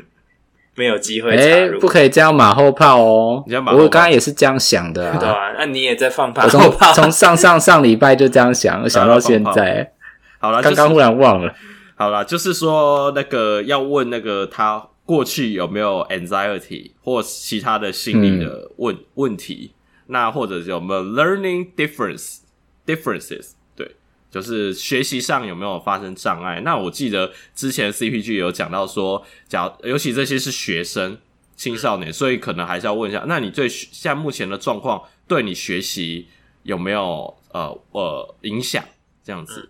[0.76, 1.34] 没有机会。
[1.34, 3.42] 哎，不可以这样马后炮哦！
[3.48, 5.16] 我刚刚也是这样想的啊。
[5.18, 6.42] 对啊，那你也在放炮？
[6.44, 9.90] 我从从上上上礼拜就这样想，想到现在。
[10.38, 11.54] 好了，刚刚忽然忘了。
[12.00, 19.72] 好啦，就是说那个要问那个他过去有没有 anxiety 或其他的心理的问、嗯、问题，
[20.06, 22.38] 那或者有没有 learning difference。
[22.86, 23.96] differences 对，
[24.30, 26.62] 就是学习上有没有发生障碍？
[26.64, 31.18] 那我记得之前 CPG 有讲到说，假尤其这些是学生、
[31.54, 36.28] 青少年，所以可能还是要问一下，那你对现在目前的状况，对你学习
[36.62, 38.82] 有没有呃呃影响？
[39.22, 39.68] 这样子，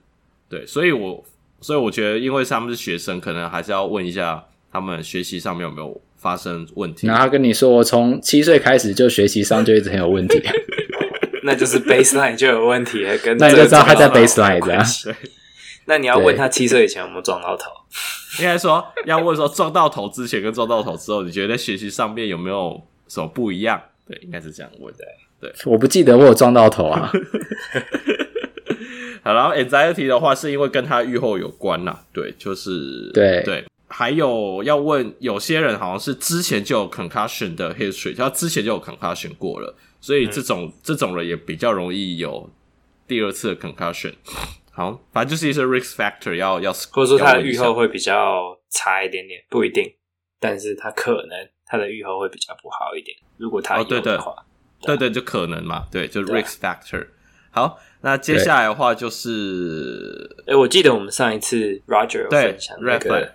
[0.49, 1.25] 对，所以我
[1.61, 7.07] 所以我觉得，因为他们是学生，可能还是要问一下他们学习上面有没有发生问题。
[7.07, 10.42] 然后他跟你说，我从七岁开始就学习上就一直很有问题。
[11.44, 14.85] 那就是 baseline 就有问题，跟 那你就知道他在 baseline 这样。
[15.87, 17.70] 那你要问他七岁以前有没有撞到头？
[18.38, 23.81] 应该说要问说撞到头之前跟撞到头之后，你觉得在学习上面有没有什么不一样？
[24.07, 25.05] 对，应该是这样问的。
[25.40, 27.11] 对，我不记得我有撞到头啊。
[29.22, 31.98] 好，然后 anxiety 的话是因为跟他愈后有关呐。
[32.12, 33.64] 对，就是对对。
[33.92, 39.74] 还有要问，有些人好像是之前就有 concussion 的 history，他之前就有 concussion 过了。
[40.00, 42.48] 所以这种、嗯、这种人也比较容易有
[43.09, 44.14] 第二次的 concussion。
[44.72, 49.85] 好，反正就是一些 risk factor 要要，或者说他的愈后会比较差一点点，不一定，
[50.38, 53.14] 但是他可能他的愈后会比较不好一点。
[53.37, 54.44] 如果他有的话，哦、
[54.81, 57.09] 对，对，对对，就可能嘛，对，就 risk factor。
[57.50, 63.32] 好，那接下来的话就是，哎，我记得我们上一次 Roger 有分享那个。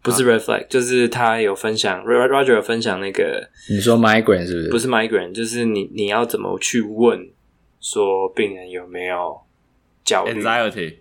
[0.00, 4.68] 不是 red flag，就是他有分享，Roger 有分享那个，你说 migraine 是不是？
[4.70, 7.28] 不是 migraine，就是你你要怎么去问
[7.80, 9.38] 说病人有没有
[10.04, 10.94] 焦虑，anxiety，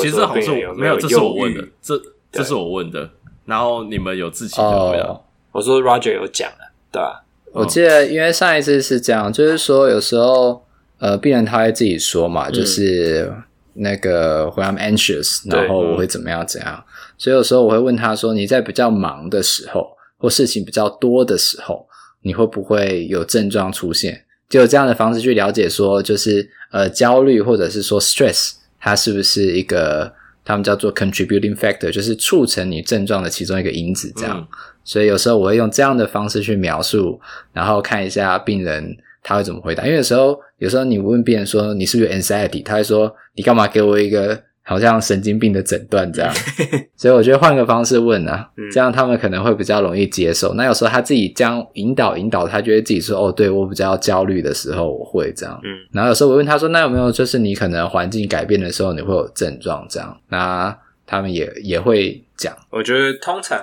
[0.00, 2.00] 其实好像有没有，这是我问的，这
[2.32, 3.08] 这是我问的，
[3.44, 5.06] 然后你们有自己的回答。
[5.06, 5.18] Oh,
[5.52, 7.22] 我说 Roger 有讲了，对吧？
[7.52, 10.64] 我记得，因为上一次是这样，就是说有时候
[10.98, 13.32] 呃，病人他会自己说嘛，就是
[13.74, 16.84] 那个会 I'm anxious，然后我会怎么样怎样。
[17.16, 21.86] 所以有时候我会问他说：“你在比较忙的时候，或事情比较多的时候，
[22.22, 24.24] 你会不会有症状出现？
[24.48, 30.12] 就有这样的方式去了解说，就是呃焦虑或者是说 stress，它是不是一个
[30.44, 34.12] 他们叫做 contributing factor，就是促成你症状的其中一个因子。
[34.16, 34.46] 这样，嗯、
[34.84, 37.20] 所以有时候我会用这样的方式去描述，
[37.52, 38.96] 然后看一下病人
[39.28, 39.84] 他会怎么回答。
[39.84, 46.30] 因为有时候有时候你问病人说你是不是有 anxiety，他会说你干嘛给我一个。”好像神经病的诊断这样，
[46.94, 50.52] 所以我觉得换个方式问啊，这样他们可能会比较容易接受。
[50.52, 62.54] 那有时候他自己这样引导引导，他就会自己说：“哦，对，我比较焦虑的时候，我会这样。”嗯，然后有时候我问他说：“那有没有就是你可能环境改变的时候，你会有症状这样？”那他们也也会讲。
[62.68, 63.58] 我觉得通常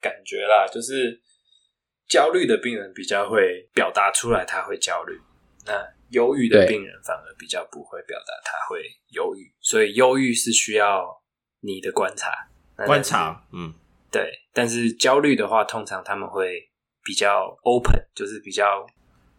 [0.00, 1.18] 感觉啦，就是
[2.08, 5.18] 焦虑的病人比较会表达出来他会焦虑。
[5.66, 11.04] 那忧郁的病人反而比较不会表达他会忧郁，所以忧郁是需要
[11.60, 12.30] 你的观察。
[12.84, 13.72] 观察，嗯，
[14.12, 14.30] 对。
[14.52, 16.70] 但是焦虑的话，通常他们会
[17.02, 18.86] 比较 open，就是比较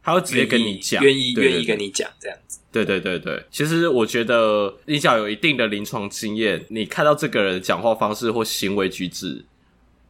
[0.04, 2.60] 他会直接跟你讲，愿意愿意跟你讲这样子。
[2.72, 9.46] 对对对对，其实我觉得你只要有一定的临床经验，你看到这个人讲话方式或行为举止，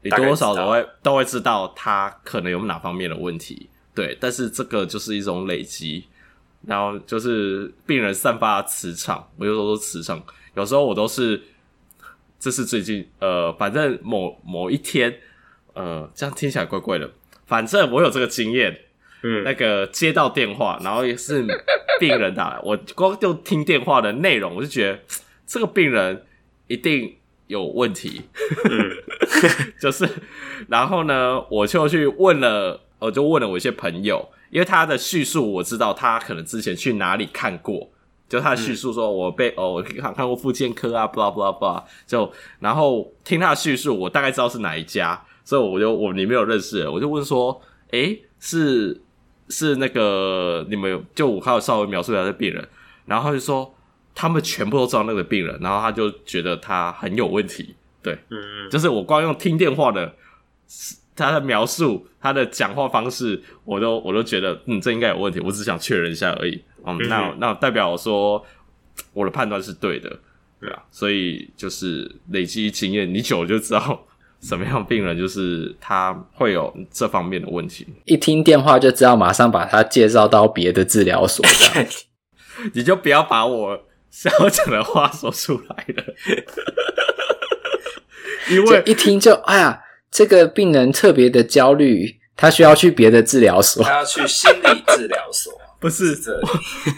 [0.01, 3.69] 你多少都会都会知道他可能有哪方面的问题。
[3.93, 6.05] 对，但是这个就是一种累积。
[6.65, 10.21] 然后就是病人散发磁场，我有时候说磁场，
[10.55, 11.39] 有时候我都是，
[12.39, 15.15] 这是最近呃，反正某某一天，
[15.75, 17.09] 呃，这样听起来怪怪的，
[17.45, 18.77] 反正我有这个经验，
[19.21, 21.45] 嗯，那个接到电话，然后也是
[21.99, 24.99] 病人打来，我光就听电话的内容，我就觉得
[25.45, 26.25] 这个病人
[26.65, 28.23] 一定有问题，
[28.69, 28.97] 嗯，
[29.79, 30.07] 就是，
[30.67, 34.29] 然后呢，我就去问了，我就问了我一些朋友。
[34.49, 37.89] 因为他的叙述，我知道他可能之前去哪里看过，
[38.29, 49.01] 就他的叙述说，我被、哦，我看看过复健科啊，blah blah blah，就然后听他的叙述，我大概知道是哪一家，所以我就我里面有认识，我就问说，诶，是
[49.49, 52.65] 是那个你们就我还有稍微描述一下这病人，
[53.05, 53.75] 然后他就说
[54.15, 57.75] 他们全部都知道那个病人，然后他就觉得他很有问题。
[58.07, 60.13] 对，就是我光用听电话的
[61.15, 65.39] 他的描述，他的讲话方式，我都我都觉得，嗯，这应该有问题。
[65.39, 66.63] 我只想确认一下而已。
[66.85, 68.45] 嗯，嗯那那代表我说
[69.13, 70.19] 我的判断是对的，
[70.61, 70.83] 对啊。
[70.91, 74.05] 所以就是累积经验，你久了就知道
[74.39, 77.85] 什么样病人就是他会有这方面的问题。
[78.05, 81.43] 一听电话就知道，马上把他介绍到别的治疗所，
[81.73, 81.89] 这样
[82.73, 86.03] 你就不要把我想要讲的话说出来了。
[88.49, 89.81] 因为一听就哎呀，
[90.11, 96.47] 这个病人特别的焦虑，他需要去别的治疗所，他要去心理治疗所， 不是这里，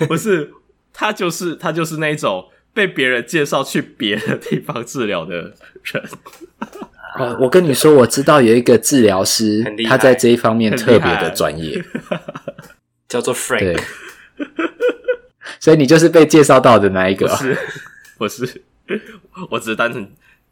[0.08, 0.52] 不是
[0.94, 5.36] 他就是他就是那种被别人介绍去别的地方治疗的
[5.84, 6.10] 人。
[7.18, 11.84] 哦，我跟你说，我知道有一个治疗师，他在这一方面特别的专业，
[13.10, 13.60] 叫做 Frank。
[13.60, 13.76] 对，
[15.60, 17.28] 所以你就是被介绍到的那一个？
[17.28, 17.58] 不是，
[18.18, 18.62] 不是，
[19.50, 20.10] 我只是单纯。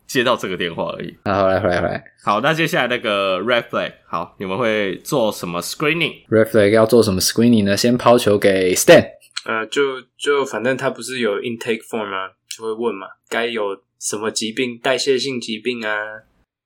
[0.08, 1.15] 接到这个电话而已。
[1.26, 2.04] 好，回来，回来，回来。
[2.24, 7.76] 好，那接下来那个 Red Flag，好，你们会做什么 screening？Red Flag 要做什么 screening 呢？
[7.76, 9.06] 先抛球给 Stan。
[9.46, 12.32] 呃，就就反正他不是有 intake form 吗？
[12.50, 15.96] 就会问嘛，该有什么疾病，代谢性疾病啊，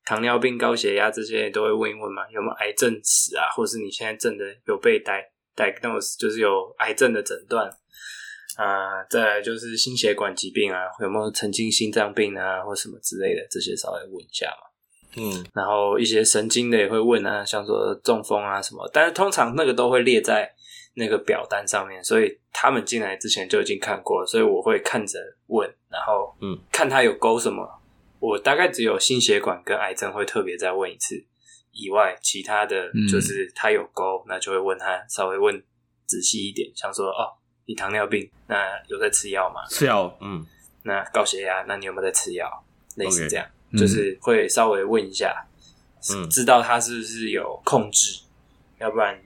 [0.06, 2.24] 糖尿病、高血压这些都会问一问嘛。
[2.32, 3.50] 有没有癌症史啊？
[3.56, 5.00] 或是你现在正的有被
[5.56, 7.70] diagnose，就是有癌症的诊断。
[8.58, 14.68] 啊、呃，再来就是心血管疾病啊，有没有曾经心脏病啊，或什么之类的，这些稍微问一下嘛。
[15.16, 20.54] 嗯，然后一些神经的也会问啊，像说中风啊什么，但是通常那个都会列在
[20.96, 27.80] 那个表单上面，所以他们进来之前就已经看过了，所以我会看着问，然后嗯，看他有勾什么。
[28.20, 31.16] 我大概只有心血管跟癌症会特别再问一次，
[31.72, 35.64] 以外其他的就是他有勾，那就会问他稍微问
[36.06, 37.41] 仔细一点，像说哦。
[37.72, 39.62] 你糖尿病，那有在吃药吗？
[39.70, 40.46] 吃药，嗯。
[40.84, 42.64] 那高血压，那你有没有在吃药？
[42.98, 45.46] 类似这样，okay, 就是会稍微问一下，
[46.12, 48.20] 嗯，知道他是不是有控制，
[48.80, 49.18] 要不然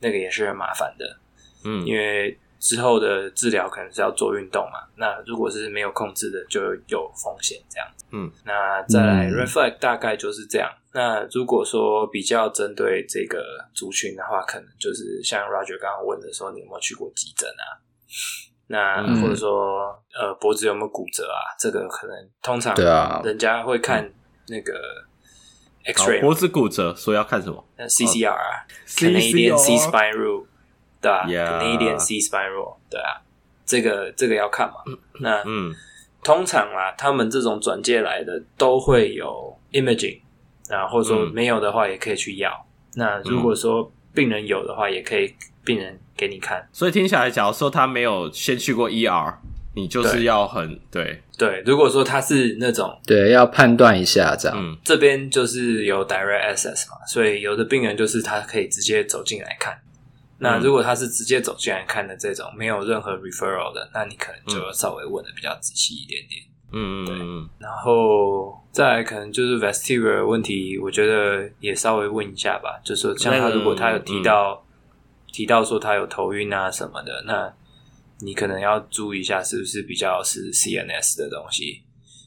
[0.00, 1.20] 那个也是很麻烦的，
[1.62, 8.32] 嗯，因为之后的治疗可能是要做运动嘛，那如果是没有控制的，就有风险这样子，嗯。
[8.42, 10.72] 那再来 Red Flag 大概就是这样。
[10.94, 17.84] 那如果说比较针对这个族群的话，可能就是像 Roger 刚刚问的说，你有没有去过急诊啊？
[18.68, 21.52] 那或者说，嗯、呃，脖子有没有骨折啊？
[21.60, 24.10] 这个可能通常对啊，人家会看
[24.48, 24.72] 那个
[25.84, 26.22] X-ray。
[26.22, 30.46] 脖子骨折，所以要看什么那 CCR 啊，Canadian C spine rule，
[31.26, 33.20] 对啊，Canadian C spine rule，对啊，
[33.66, 34.76] 这个这个要看嘛。
[35.20, 35.74] 那嗯，
[36.22, 40.20] 通常啊，他们这种转介来的都会有 imaging，
[40.68, 42.50] 啊，或者说没有的话，也可以去要。
[42.50, 46.00] 嗯、那如果说病人有的话，也可以病人。
[46.16, 49.34] 给你看，所以听起来，假如说他没有先去过 ER，
[49.74, 51.60] 你就是要很对对。
[51.66, 54.56] 如果说他是那种对，要判断一下这样。
[54.56, 59.76] 嗯，这边就是有 direct access 嘛，所以有的病人就是他可以直接走进来看。
[60.38, 66.42] 那如果他是直接走进来看的这种，没有任何 referral 的，那你可能就稍微问的比较仔细一点点。
[66.72, 67.16] 嗯嗯，对。
[67.58, 74.60] 然后再来可能就是 vestibular 问题，我觉得也稍微问一下吧，就是说像他如果他有提到。
[75.34, 77.52] 提到说他有头晕啊什么的，那
[78.20, 81.82] 你可能要注意一下是不是比较是 CNS 的东西，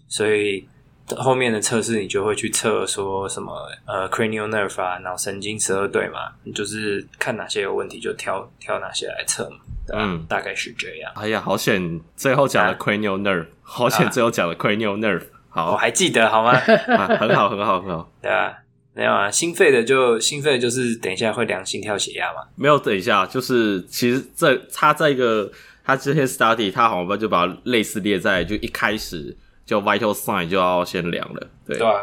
[0.09, 0.67] 所以
[1.15, 3.53] 后面的测试你就会去测说什么
[3.85, 9.57] 呃 cranial nerve 啊脑神经十二对嘛，你就是看哪些有问题就挑挑哪些来测嘛，
[9.93, 11.11] 嗯，大概是这样。
[11.15, 16.51] 哎呀，好险最后讲了 cranial nerve，啊，好险最后讲了 cranial nerve，好，我还记得好吗？
[16.97, 18.53] 啊，很好很好很好，对啊。
[18.93, 22.41] 没有啊，心肺的就心肺就是等一下会量心跳血压嘛。
[22.55, 25.51] 没有等一下，就是其实这他在一个
[25.85, 32.01] 他这些 study，他好像就把类似列在就一开始就 vital sign 就要先量了，对对啊。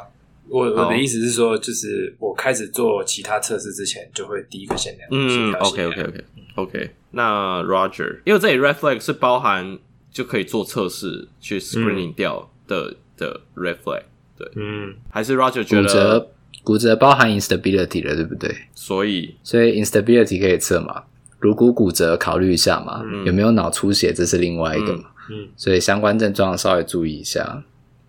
[0.49, 5.09] 我我的意思是说，就是我开始做其他测试之前，就会第一个先量。
[5.11, 6.25] 嗯，OK OK OK
[6.57, 6.91] OK。
[7.11, 9.79] 那 Roger，因为这里 red flag 是包含
[10.13, 14.03] 就可以做测试去 screening 掉的、嗯、的 red flag，
[14.37, 16.31] 对，嗯，还是 Roger 觉得。
[16.63, 18.51] 骨折包含 instability 了，对不对？
[18.75, 21.03] 所以，所以 instability 可以测嘛？
[21.41, 23.03] 颅骨骨折考虑一下嘛？
[23.05, 24.15] 嗯、有没有脑出血？
[24.15, 25.05] 这是另外一个嘛？
[25.05, 27.65] 嗯，嗯，所以相关症状稍微注意一下。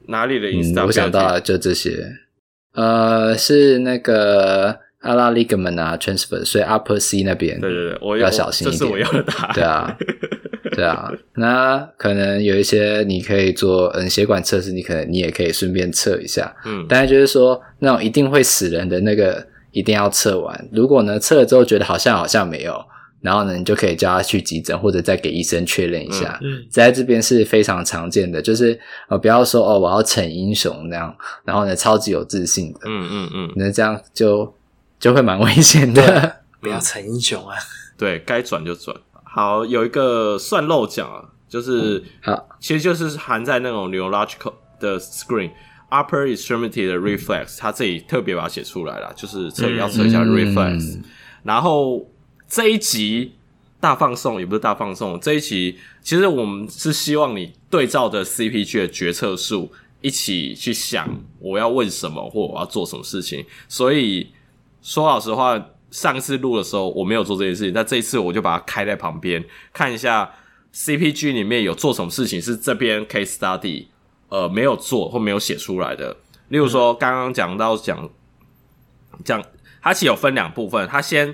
[0.07, 0.49] 哪里的？
[0.49, 2.17] 嗯、我想到了就这些。
[2.73, 8.79] 呃，是那个 ulnar ligament 啊，transfer，所以 upper C 那边，对对对，我要小心一点。
[8.79, 9.53] 这是我要的答案。
[9.53, 9.97] 对啊。
[10.75, 20.67] 对啊，那可能有一些你可以做嗯血管测试，你可能你也可以顺便测一下，嗯，但是就是说那种一定会死人的那个一定要测完。
[20.73, 22.85] 如果呢测了之后觉得好像好像没有，
[23.25, 26.39] 然后呢，你就可以叫他去急诊，或者再给医生确认一下。
[26.43, 34.55] 嗯，嗯在这边是非常常见的，就是呃，不要说哦，我要逞英雄那样，然后呢，超级有自信的，嗯嗯嗯，那这样就
[34.99, 36.35] 就会蛮危险的。
[36.61, 37.55] 不要逞英雄啊！
[37.97, 38.95] 对该转就转。
[39.23, 45.51] 好，有一个算漏讲啊，就是、嗯、好，其实就是含在那种 neurological 的 screen
[45.91, 50.97] upper extremity 的 reflex，它这里特别把它写出来了，就是测要测一下 reflex。
[50.97, 51.03] 嗯、
[51.43, 52.05] 然后
[52.47, 53.35] 这一集
[53.79, 59.71] 大放送也不是大放送，这一集其实我们是希望你对照着 CPG 的决策树
[60.01, 61.07] 一起去想
[61.39, 63.45] 我要问什么或我要做什么事情。
[63.67, 64.31] 所以
[64.81, 65.69] 说老实话。
[65.91, 69.41] 上次录的时候我没有做这件事情，但这一次我就把它开在旁边
[69.71, 70.29] 看一下
[70.73, 73.85] CPG 里面有做什么事情是这边 case study
[74.27, 76.17] 呃没有做或没有写出来的。
[76.49, 78.09] 例如说刚刚讲到讲
[79.23, 79.41] 讲，
[79.81, 81.33] 它其实有分两部分，它先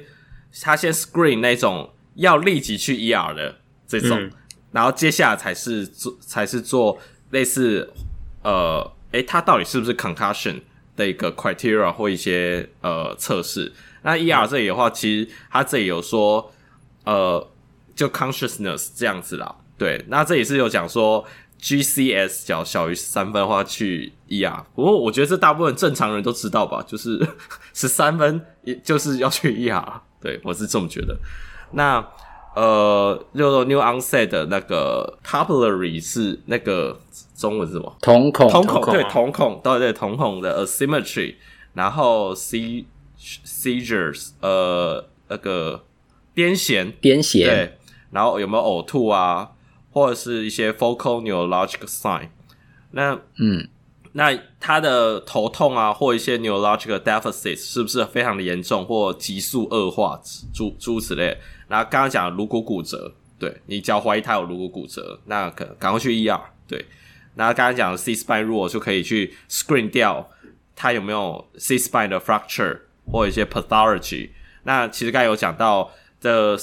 [0.61, 3.55] 它先 screen 那种要立即去 ER 的
[3.87, 4.31] 这种，嗯、
[4.71, 6.99] 然后接下来才是做才是做
[7.29, 7.91] 类似
[8.43, 10.61] 呃诶，他到底是不是 concussion
[10.95, 13.71] 的一个 criteria 或一些呃测试。
[14.03, 16.51] 那 ER 这里的话，嗯、其实他这里有说，
[17.05, 17.47] 呃，
[17.95, 19.55] 就 consciousness 这样子啦。
[19.77, 21.25] 对，那这里是有讲说
[21.61, 24.63] GCS 小小于三分的话去 ER。
[24.75, 27.19] 不过我觉得这大部分正常人都知道吧，就是
[27.73, 30.01] 十三分，也就是要去 ER。
[30.21, 31.17] 对，我是这么觉得。
[31.71, 32.05] 那
[32.55, 36.99] 呃，六六 new onset 的那个 papillary 是那个
[37.35, 37.97] 中文是什么？
[38.01, 41.35] 瞳孔，瞳孔，对，瞳孔，对对，瞳孔的 asymmetry，
[41.73, 42.85] 然后 C。
[43.23, 45.83] Seizures，呃，那个
[46.33, 47.77] 癫痫，癫痫，对，
[48.09, 49.51] 然后有没有呕吐啊，
[49.91, 52.29] 或者是一些 focal neurological sign？
[52.89, 53.67] 那，嗯，
[54.13, 60.21] 那他的头痛啊，或一些 neurological deficits 是不是非常的严重，或急速恶化，
[60.53, 61.37] 诸诸此类？
[61.67, 66.85] 然后刚刚讲的颅骨骨折，对，你只要怀疑他有颅骨骨折，那可赶快去 ER，对。
[67.35, 70.29] 那刚刚讲的 C spine rule 就可以去 screen 掉
[70.75, 72.81] 他有没有 C spine 的 fracture。
[73.11, 74.29] 或一些 pathology，
[74.63, 75.91] 那其实刚有讲到
[76.21, 76.55] 的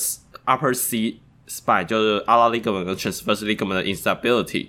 [0.46, 4.68] upper C spine 就是 ulnar ligament 跟 transverse ligament 的 instability，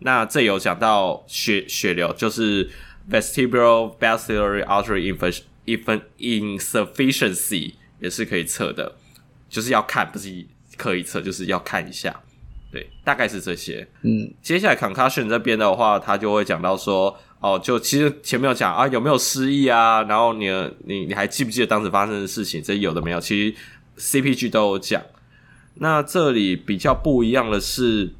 [0.00, 2.70] 那这有讲到血血流就是
[3.10, 5.14] vestibular basilar artery
[6.18, 8.96] insufficiency 也是可以测的，
[9.48, 10.46] 就是要看不是
[10.76, 12.20] 可以测，就是要看一下，
[12.70, 13.88] 对，大概是这些。
[14.02, 17.18] 嗯，接下来 concussion 这边的话，他就会讲到说。
[17.40, 20.02] 哦，就其实前面有讲啊，有没有失忆啊？
[20.08, 20.48] 然后你
[20.84, 22.60] 你你还记不记得当时发生的事情？
[22.60, 23.20] 这有的没有？
[23.20, 23.54] 其
[23.96, 25.00] 实 CPG 都有讲。
[25.74, 28.12] 那这里比较不一样的是，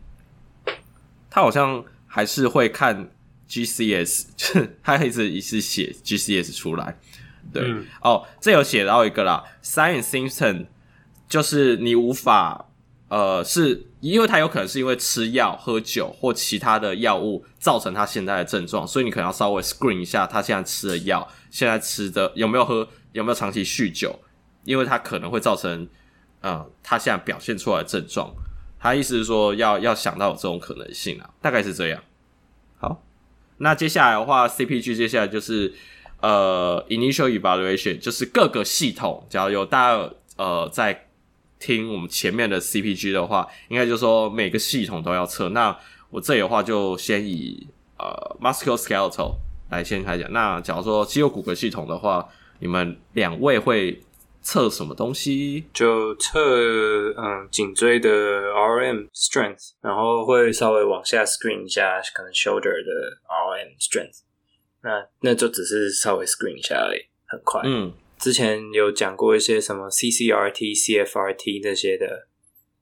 [1.38, 3.10] 他好像还是会看
[3.48, 4.24] GCS，
[4.82, 6.98] 他一直一直写 GCS 出来。
[7.52, 10.66] 对，嗯、哦，这有写到一个啦，Sign and symptom
[11.28, 12.64] 就是你无法。
[13.08, 24.18] 呃，是因为他有可能是因为吃药、喝酒或其他的药物造成他现在的症状，所以你可能要稍微 screen 一下他现在吃的药，现在吃的有没有喝，有没有长期酗酒，
[24.64, 25.88] 因为他可能会造成，
[26.42, 28.30] 呃，他现在表现出来的症状。
[28.78, 32.02] 他意思是说要要想到有这种可能性啊，大概是这样。
[32.78, 33.02] 好，
[33.58, 35.74] 那接下来的话，CPG 接下来就是
[36.20, 41.04] 呃 initial evaluation，就是各个系统，假如有大家呃在。
[41.60, 45.48] 听我们前面的 CPG 的话，应该就是说每个系统都要测。
[45.48, 45.76] 那
[46.08, 47.66] 我这里的话就先以
[47.98, 49.34] 呃 musculoskeletal
[49.68, 50.30] 来先开讲。
[50.32, 52.24] 那假如说肌肉骨骼系统的话，
[52.60, 54.00] 你们两位会
[54.42, 55.64] 测什么东西？
[55.72, 56.40] 就测
[57.16, 64.20] 嗯颈椎的 RM strength，然后会稍微往下 screen 一下可能 shoulder 的 RM strength。
[64.82, 67.62] 那那就只是稍微 screen 一下而已，很快。
[67.64, 67.92] 嗯。
[68.18, 72.26] 之前有讲过一些什么 CCRT、CFRT 那些的，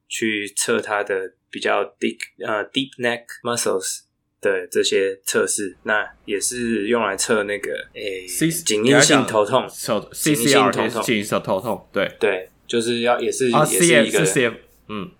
[0.07, 4.05] 去测它的比较 deep 呃 deep neck muscles
[4.41, 8.25] 的这些测试，那也是用来测那个诶
[8.65, 9.67] 颈因性头痛，
[10.11, 14.53] 颈因性头痛，颈因性头痛，对对，就是要也是也是一个 CF
[14.89, 15.11] 嗯。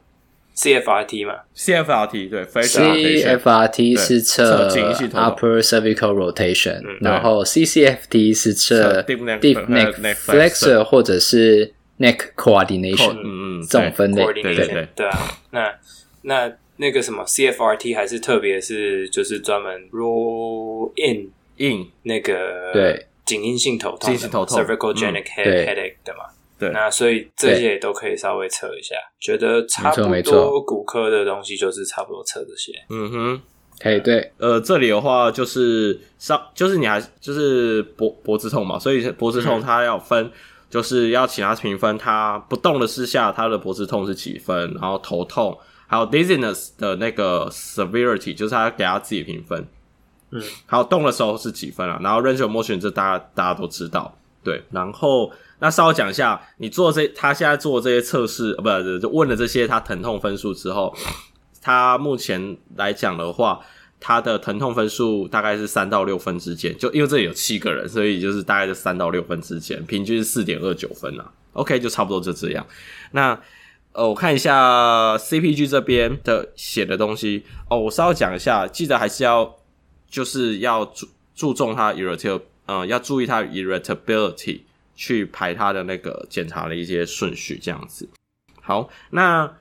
[0.60, 9.24] CFRT 嘛，CFRT 对，CFRT 是测 upper cervical rotation，然后 CCFT 是测 deep
[9.68, 15.72] neck flexor 或者是 neck coordination，嗯嗯，这种分类，对对对，对啊，那
[16.24, 23.08] 那那个什么 CFRT 还是特别是就是专门 roll in in 那个对。
[23.26, 26.24] 颈因性头痛，cervical genic headache 的嘛。
[26.58, 32.72] 对，那所以这些也都可以稍微测一下，觉得差不多骨科的东西就是差不多测这些。
[32.90, 33.42] 嗯哼，
[33.82, 34.32] 可以对。
[34.38, 40.32] 呃，这里的话就是上，就是你还就是脖脖子痛嘛，所以脖子痛它要分
[40.70, 45.58] 就是要请他评分，它不动的时下，它的脖子痛是几分，然后头痛，
[45.88, 49.68] 还有 dizziness 的那个 severity，就是他给他自己评分。
[50.30, 52.00] 嗯，还有动的时候是几分啊？
[52.04, 54.62] 然后 range of motion 这大家大家都知道，对。
[54.70, 60.96] 然后那稍微讲一下，你做这他现在做这些测试，呃，不问了这些他疼痛分数之后，
[61.62, 63.60] 他目前来讲的话。
[64.00, 71.28] 他的疼痛分数大概是三到六分之间，就因为这里有七个人，所以就是大概是三到六分之间，平均是四点二九分啊。
[71.54, 72.64] OK，就差不多就这样。
[73.10, 73.36] 那
[73.98, 79.56] 呃，我看一下 CPG 这边的写的东西哦，我稍微讲一下，记得还是要
[80.08, 84.62] 就是要注注重它 irritability，呃，要注意它 irritability
[84.96, 88.08] 去排它的那个检查的一些顺序，这样子。
[88.62, 89.52] 好，那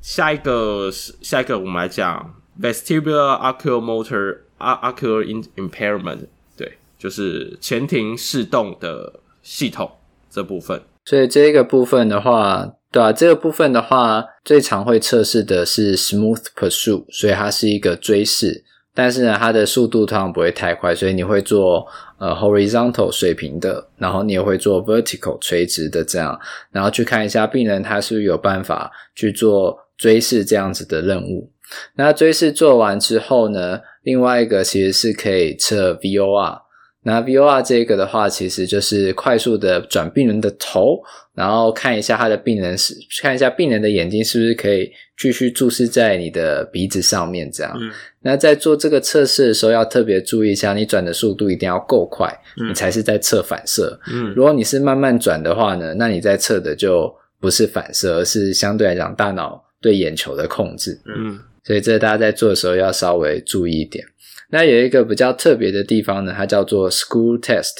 [0.00, 2.34] 下一个下一个，我们来讲。
[2.58, 5.22] Vestibular oculomotor ocular
[5.56, 6.20] impairment，
[6.56, 9.92] 对，就是前庭视动的系统
[10.30, 10.82] 这部分。
[11.04, 12.66] 所以这个部分的话，
[12.96, 21.86] 对啊，这个部分的话，最常会测试的是 smooth pursuit，所以它是一个追视，但是呢，它的速度通常不会太快，所以你会做
[22.18, 26.40] 呃 horizontal 水平的，然后你也会做 vertical 垂直的这样，
[26.70, 31.52] 然后去看一下病人他是不是有办法去做追视这样子的任务。
[31.96, 36.62] 那追视做完之后呢，另外一个其实是可以测 VOR。
[37.02, 41.00] 那 VOR 这个的话，其实就是快速的转病人的头，
[41.36, 47.76] 然后看一下他的病人是看一下病人的眼睛是不是可以继续注视在你的鼻子上面这样。
[47.78, 47.90] 嗯。
[48.22, 52.26] 那在做这个测试的时候，要特别注意一下，你转的速度一定要够快，
[52.58, 54.00] 嗯，你才是在测反射。
[54.10, 54.32] 嗯。
[54.34, 60.98] 如果你是慢慢转的话呢，那你在测的就不是反射，而是相对来讲大脑对眼球的控制。
[61.04, 61.38] 嗯。
[61.64, 64.02] 所以这大家在做的时候要稍微注意一点。
[64.48, 67.74] 那有一个比较特别的地方呢，它叫做 School test。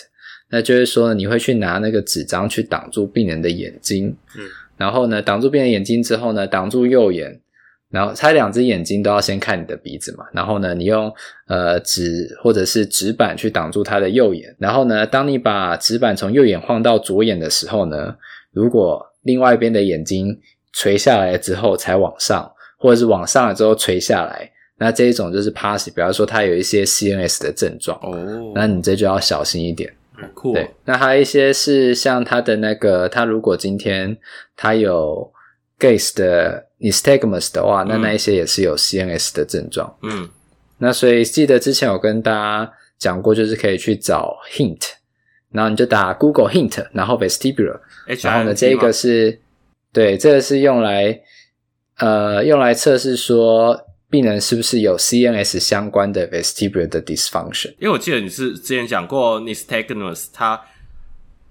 [0.50, 4.44] 那就是说呢，你会去拿那个纸张去挡住病人的眼睛，嗯，
[4.76, 7.40] 然后呢，挡住病人眼睛之后呢，挡住右眼，
[7.90, 10.24] 然后他两只眼睛都要先看你的鼻子嘛。
[10.32, 11.12] 然后呢，你用
[11.46, 14.54] 呃纸或者是纸板去挡住他的右眼。
[14.58, 18.16] 然后呢，当你把纸板从右眼晃到左眼的时候呢，
[18.52, 20.38] 如果另外一边的眼睛
[20.72, 22.52] 垂下来之后才往上。
[22.78, 29.90] 或者是往上了之后垂下来，那这一种就是 passive，比方说他有一些 CNS 的症状哦，那你这就要小心一点。
[30.16, 30.52] 很酷。
[30.52, 34.16] 对，那还有一些是像他的那个，他如果今天
[34.56, 35.32] 他有
[35.78, 39.96] gaze 的 nystagmus 的话，那那一些也是有 CNS 的症状。
[40.02, 40.28] 嗯，
[40.78, 44.82] 那所以记得之前有跟大家讲过，就是可以去找 hint，
[45.50, 47.80] 然后你就打 Google hint，然后 vestibular，
[48.22, 49.40] 然后呢，这个是
[49.92, 51.20] 对，这个是用来。
[51.98, 57.70] 呃，用来测试说病人是不是有 CNS 相关的 vestibular 的 dysfunction。
[57.78, 60.60] 因为我记得你是之前讲过 nystagmus 它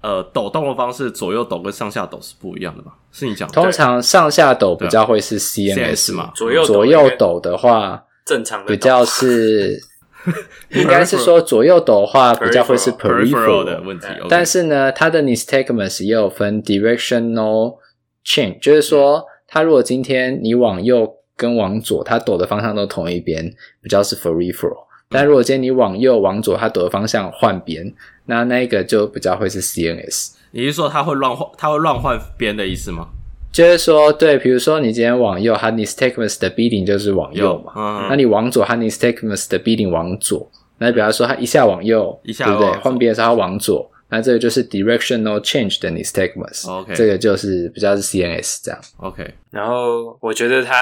[0.01, 2.93] 呃抖动的方式左右抖跟上下抖是不一样的嘛？
[3.11, 3.53] 是你讲的？
[3.53, 6.31] 通常上下抖比较会是 CNS 嘛？
[6.35, 9.79] 左右左右抖的话，正常的比较是
[10.71, 14.07] 应该是说左右抖的话比较会是 peripheral 的问题。
[14.29, 17.77] 但是呢，它的 nystagmus 也有分 directional
[18.25, 19.25] change，就是说。
[19.47, 24.85] 它如果今天你往右跟往左，它抖的方向都同一边，比较是 for referral。
[25.09, 27.93] 但如果今天你往右往左，它抖的方向换边，
[28.25, 30.33] 那那个就比较会是 CNS。
[30.51, 33.09] 你是说它会乱换，它会乱换边的意思吗？
[33.51, 37.71] 就是说，对，比如说你今天往右，它 nystagmus 的 beating 就是往右嘛。
[37.75, 38.07] 嗯。
[38.09, 40.49] 那你往左，它 nystagmus 的 beating 往左。
[40.77, 42.71] 那比方说，它一下往右，一下对不对？
[42.81, 43.89] 换边的时候它往左。
[44.09, 49.33] 那这个就是 directional change 的 nystagmus，OK，这个就是比较是 CNS 这样，OK。
[49.49, 50.73] 然后我觉得他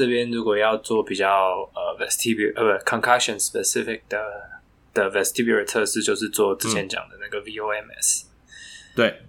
[0.00, 1.28] 这边如果要做比较
[1.74, 4.18] 呃 vestibular 呃不 concussion specific 的
[4.94, 8.24] 的 vestibular 测试，就是做之前讲的那个 VOMS，
[8.96, 9.20] 对。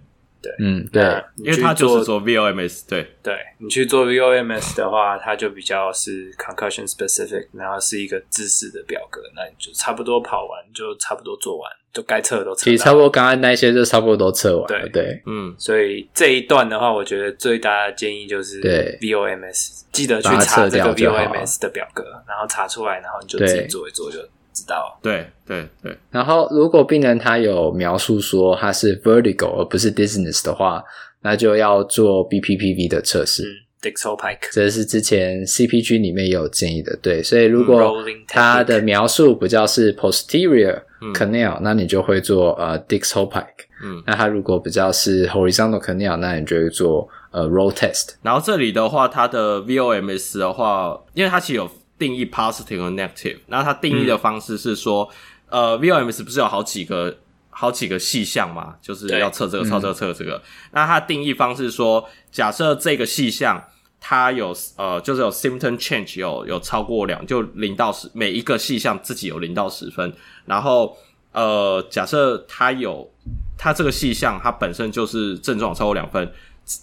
[0.42, 1.02] 对，嗯，对，
[1.36, 12.64] 因为他就是做 VOMS，对，对，你去做 VOMS 的话，它就比较是 concussion specific，然后是一个知识的表格，那你就差不多跑完，就差不多做完，就该测的都测。
[12.64, 18.98] 其实差不多，刚刚那些就差不多都测完了，对，对，嗯，所以这一段的话，我觉得最大的建议就是对。
[19.00, 24.18] VOMS，记得去查这个 VOMS 的表格，然后查出来，然后你就自己做一做就。
[24.62, 25.96] 知道，对对对。
[26.10, 30.82] 然后，如果病人他有描述说他是 vertigo 而不是 dizziness 的话，
[31.22, 33.42] 那就要做 BPPV 的测试。
[33.42, 36.96] 嗯，Dixopike，这是之前 CPG 里面也有建议的。
[37.02, 40.80] 对，所以如果他的描述比较是 posterior
[41.14, 43.66] canal，嗯，那你就会做呃 Dixopike。
[43.84, 48.10] 嗯，那他如果比较是 horizontal canal，那你就会做呃 Roll test。
[48.22, 51.68] 然后这里的话，它的 VOMS 的话，因为它其实有。
[52.02, 55.08] 定义 positive 和 negative，那它定义的方式是说，
[55.50, 57.16] 嗯、呃，VOMS 不是有好几个
[57.50, 60.42] 好几个细项嘛，就是要测这个、测这个、测这个。
[60.72, 63.62] 那它定义方式说，假设这个细项
[64.00, 70.12] 它有呃，就是有 symptom change 有有超过两，就零到十，每一个细项自己有零到十分。
[70.46, 70.96] 然后
[71.30, 73.08] 呃，假设它有
[73.56, 76.32] 它这个细项它本身就是症状超过两分，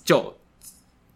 [0.06, 0.34] 就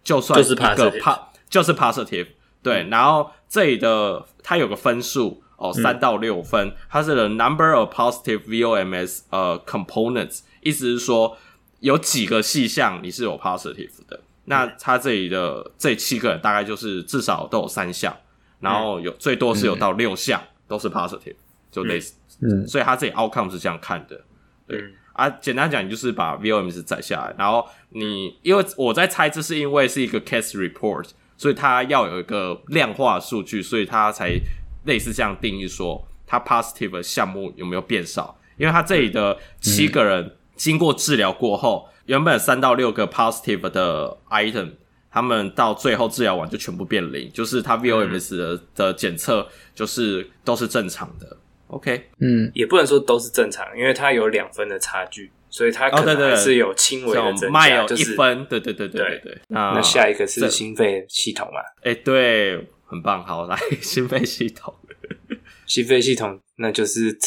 [0.03, 1.17] 就算一个 pa
[1.49, 2.27] 就是 positive。
[2.61, 5.41] 对，然后这里的它有个分数。
[5.55, 11.37] 哦，三到六分，嗯、它是 the number of positive VOMS 呃、uh, components，意思是说
[11.79, 14.19] 有几个细项你是有 positive 的。
[14.45, 18.13] 那它这里的这七个人大概就是至少都有三项，
[18.59, 21.35] 然后有最多是有到六项都是 positive，
[21.71, 22.15] 就类似。
[22.41, 24.19] 嗯，所以它这里 outcome 是这样看的。
[24.67, 34.39] 对、嗯、啊，简单讲，你就是把 VOMS 载下来，然后你因为我在猜，这是因为是一个 case report，所以它要有一个量化数据，所以它才。
[34.85, 38.37] 类似这样定义说，他 positive 的项目有没有变少？
[38.57, 44.71] 因为他这里的七个人经过治疗过后，嗯、原本三到六个 positive 的 item，
[45.09, 51.37] 他们到最后治疗完就全部变零，就是他 VOMS 的、嗯、的检测就是都是正常的。
[51.67, 58.45] OK，嗯，也不能说都是正常，因为它有两分的差距，所以它可能还是有轻微的增加，有一分。
[58.49, 59.41] 对对对对对对。
[59.49, 61.61] 那那下一个是心肺系统嘛？
[61.83, 62.67] 哎，对。
[62.85, 64.71] 很棒，好，来 心肺系统，
[65.65, 67.17] 心肺系统那就是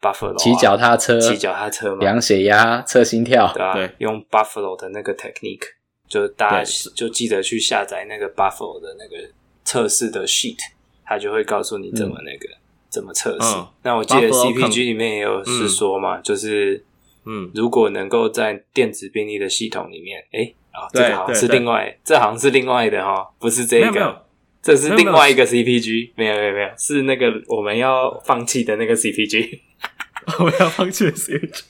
[0.00, 5.62] Buffalo 骑脚踏车，骑脚踏车嘛，量血压、测心跳，对啊，对，用 Buffalo 的那个 technique，
[6.08, 9.32] 就大家就记得去下载那个 Buffalo 的那个
[9.64, 10.58] 测试的 sheet，
[11.04, 12.58] 它就会告诉你怎么那个、嗯、
[12.90, 13.54] 怎么测试。
[13.54, 16.84] 嗯、那我记得 CPG 里面也有是说嘛，嗯、就是
[17.24, 24.24] 嗯，如果能够在电子病历的系统里面，哎、欸，啊、哦，这个好像是另外，这好像是另外的哈，不是这个。
[24.62, 29.58] 这是另外一个 CPG，没有没有没有，是那个我们要放弃的那个 CPG，
[30.38, 31.62] 我们要放弃的 CPG，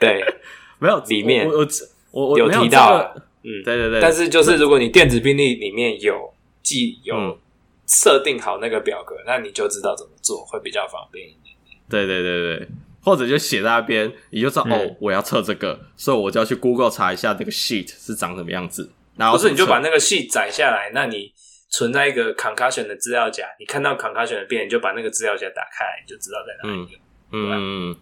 [0.00, 0.20] 对，
[0.80, 1.64] 没有里面我
[2.10, 7.38] 我我有提到，嗯，对对对，但是就是如果你电子病历里面有记有
[7.86, 11.54] 设定好那个表格，那你就知道怎么做会比较方便一点。
[11.88, 12.68] 对对对对，
[13.02, 21.32] 或者就写在那边，你就知道哦，我要测这个，所以我就要去 Google 查一下这个 sheet 是长什么样子，然后不是你就把那个 sheet 载下来，那你。
[21.74, 26.98] 存在一个 concussion 的资料夹，你看到 concussion 的变，你就把那个资料夹打开，你就知道在哪里。
[27.30, 27.96] 嗯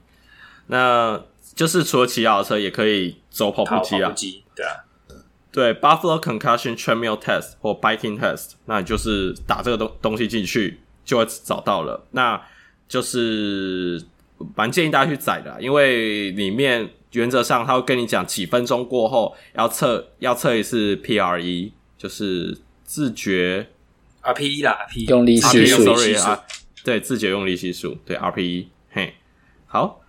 [0.66, 1.22] 那
[1.54, 4.02] 就是除了骑脚踏车，也可以走跑步机啊。
[4.02, 4.72] 跑步机，对啊。
[5.52, 12.04] 对，Buffalo Concussion Treadmill Test 或 Biking Test，那你就是打这个东东西进去，就会找到了。
[12.10, 12.42] 那
[12.88, 14.02] 就是
[14.54, 22.58] 蛮建议大家去载的，因为里面原则上他会跟你讲几分钟过后要测要测一次 PRE，就是。
[22.90, 23.68] 自觉
[24.20, 26.42] RPE 啦，RPE 用力系数，sorry 啊，
[26.82, 29.14] 对，自觉用力系数，对 RPE，嘿，
[29.68, 30.00] 好，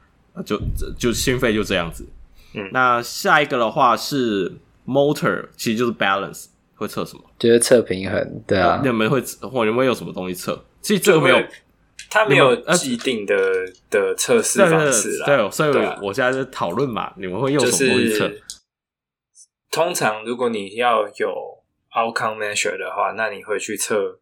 [0.43, 0.59] 就
[0.97, 2.07] 就心肺就这样子。
[2.55, 4.51] 嗯，那下一个的话是
[4.87, 7.23] motor，其实就是 balance，会测什么？
[7.37, 8.81] 就是测平衡，对啊。
[8.83, 10.65] 你们会或你们有什么东西测？
[10.81, 11.37] 其实这个没有，
[12.09, 13.35] 它没有既定的
[13.89, 15.25] 的测试方式啦。
[15.25, 15.69] 对，所以
[16.01, 18.31] 我现在在讨论嘛，你们会用什么东西测？
[19.69, 24.19] 通常如果你要有 Outcome measure 的话，那你会去测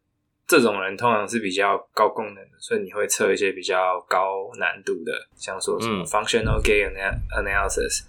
[0.47, 6.91] 这种人通常是比较高功能的，所以你会测一些比较高难度的，像说什么 functional gain
[7.37, 8.03] analysis，、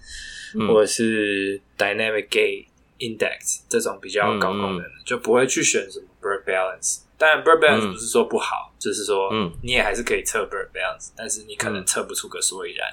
[0.58, 2.66] 嗯、或者是 dynamic gain
[2.98, 6.06] index 这种比较高功能的，嗯、就不会去选什么
[6.50, 7.02] balance。
[7.18, 12.88] 当然 bird balance 不是说不好，嗯、就是说嗯你也还是可以测 bird balance，但是你可能测不出个所以然，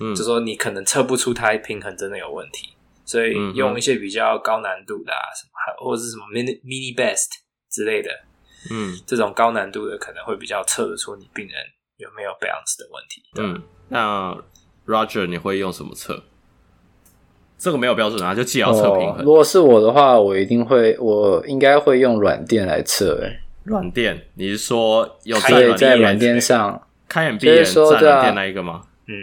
[0.00, 2.70] 嗯、就说你可能测不出它平衡真的有问题。
[3.06, 7.28] 所以用一些比较高难度的啊，什么或者是什么 mini mini best
[7.70, 8.10] 之类的，
[8.70, 11.54] 嗯，这种高难度的可能会比较测得出你病人
[11.98, 13.22] 有没有 balance 的问题。
[13.36, 14.34] 嗯，那
[14.86, 16.24] Roger 你会用什么测？
[17.58, 19.24] 这个没有标准啊，就既要测平衡。
[19.24, 23.22] 如果是我的话，我一定会，我应该会用软垫来测。
[23.24, 24.20] 哎，软垫？
[24.34, 28.82] 你是说有在在软垫上开眼闭眼站软垫那一个吗？
[29.06, 29.14] 嗯。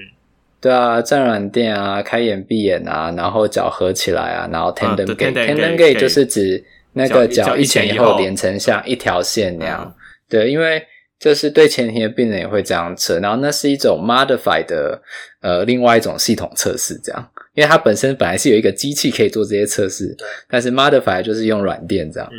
[0.60, 6.64] 对啊，站软垫啊，开眼闭眼啊，然后脚合起来啊，然后 tandem gait，tandem gate 就是指
[6.94, 9.96] 那个脚一前一后连成像一条线那样。
[10.30, 10.86] 对，因为
[11.20, 15.02] 就是对前庭的病人也会这样测，然后那是一种 modified 的
[15.42, 20.16] 呃另外一种系统测试，这样，因为它本身本来是有一个机器可以做这些测试，
[20.47, 22.30] 但是 modified 就是用软垫这样，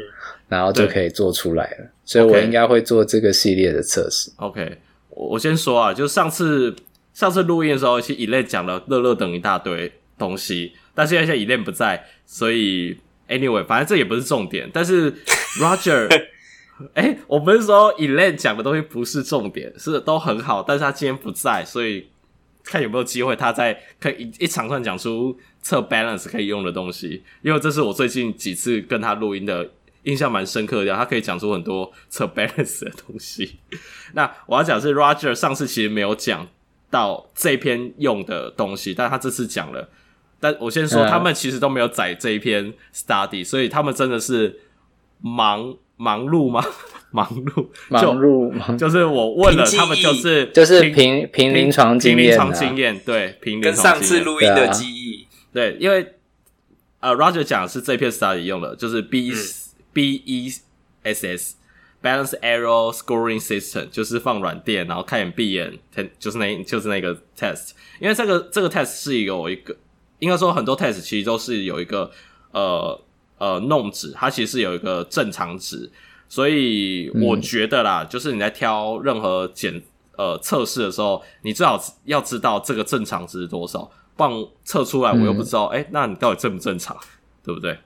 [0.49, 1.91] 然后就可以做出来了。
[2.05, 4.31] 所以我应该会做这个系列的测试。
[4.37, 4.79] OK，
[5.11, 6.75] 我我先说啊，就上次。
[7.15, 12.97] 上次录音的时候，其实 Elaine 讲了乐乐等一大堆东西，但是现在 Elaine 不在，所以
[13.29, 14.71] anyway，反正这也不是重点。
[14.73, 15.13] 但是
[15.61, 16.09] Roger，
[16.95, 22.07] 哎、 欸，我不是说 Elaine 讲的东西不是重点，是都很好，但是他今天不在，所以
[22.65, 29.71] 看有没有机会，他在可以一一长串讲出测 balance 可以用的东西，因为这是我最近几次跟他录音的
[30.05, 33.59] 印象蛮深刻的，他可以讲出很多测 balance 的东西。
[34.15, 36.47] 那我要讲是 Roger 上次其实没有讲
[36.91, 39.89] 到这篇用的东西，但他这次讲了。
[40.41, 44.59] 但我先说，他们其实都没有载这一篇 study，所以他们真的是
[45.21, 46.65] 忙忙碌吗？
[47.13, 56.15] 忙碌，忙碌，忙就是我问了他们，就是就是凭凭临床经验、啊，临床经验，对，凭临床经验，跟上次录音的记忆，对，啊、对，因为
[57.01, 59.37] 呃，Roger 讲的是这篇 study 用的，就是 B、嗯、
[59.93, 60.53] B E
[61.03, 61.57] S S
[62.03, 65.79] Balance Error Scoring System，就是放软垫，然后看眼闭眼，
[66.19, 69.77] 就是那，就是那个 test，因为这个这个 test 是有一个，
[70.19, 72.11] 应该说很多 test 其实都是有一个
[72.53, 72.99] 呃
[73.39, 75.91] 呃 norm 值，它其实是有一个正常值。
[76.33, 79.83] 所以我觉得啦，嗯、就是你在挑任何检
[80.17, 84.33] 呃测试的时候，你最好要知道这个正常值是多少，不然
[84.65, 86.97] 测出来我又不知道，哎、嗯欸，那你到底正不正常，
[87.45, 87.77] 对不对？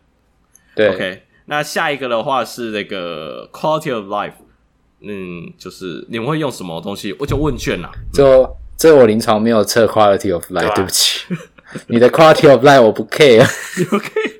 [0.76, 0.94] 对。
[0.94, 4.34] OK，那下一个的话是那个 quality of life，
[5.00, 7.12] 嗯，就是你们会用什么东西？
[7.18, 7.90] 我就问卷啦。
[8.14, 11.24] 就这我临床没有测 quality of life，对，啊、对不起，
[11.88, 13.44] 你的 quality of life 我不 care，
[13.76, 14.35] 你不 care。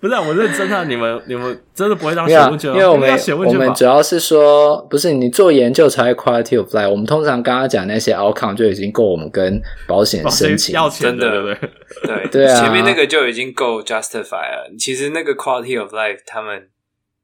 [0.00, 0.82] 不是、啊，我认真啊！
[0.84, 3.10] 你们 你们真的不会当写问卷、啊，因为我们
[3.46, 6.88] 我们主要是说，不是你做研究才会 quality of life。
[6.88, 11.70] 我们通常刚刚讲那些 outcome 就已经够我们跟保险申请要钱的，对对？
[12.02, 14.72] 对 对啊，前面那个就已经够 justify 了。
[14.78, 16.70] 其实那个 quality of life 他们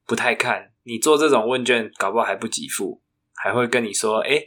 [0.05, 3.01] 不太看，你做这种问卷，搞不好还不给付，
[3.35, 4.39] 还会跟你说，哎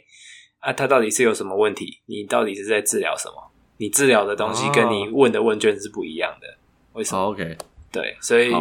[0.61, 1.99] 啊，他到底是有什么问题？
[2.05, 3.51] 你到底是在治疗什么？
[3.75, 6.47] 你治疗的东西跟你问的问卷是不一样的，
[6.93, 7.57] 为什么、oh,？OK。
[7.91, 8.51] 对，所以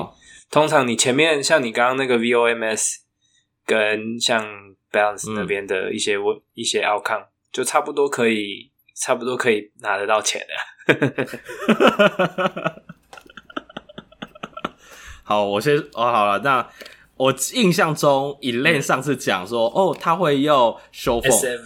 [0.51, 2.97] 通常你前面像你刚刚那个 VOMS
[3.65, 4.45] 跟像
[4.91, 10.55] Balance 那边的一些问、嗯、一些 outcome，就差不多可以差不多可以拿得到钱的。
[15.23, 16.69] 好，我先哦，好了，那
[17.17, 21.21] 我印象中 Elaine 上次讲说、嗯，哦，他会用 Show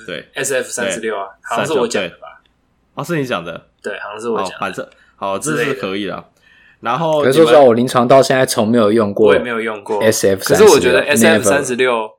[0.05, 2.43] 对 SF 三十六啊，好像是我讲的吧？
[2.93, 3.71] 哦，是你讲的？
[3.83, 4.59] 对，好像是我讲的。
[4.59, 4.87] 反正
[5.17, 6.31] 好，这是可以的。
[6.85, 10.47] 然后，可是说实话，我临床到现在从没有用过，我也没有用过 SF。
[10.47, 12.11] 可是我觉得 SF 三十六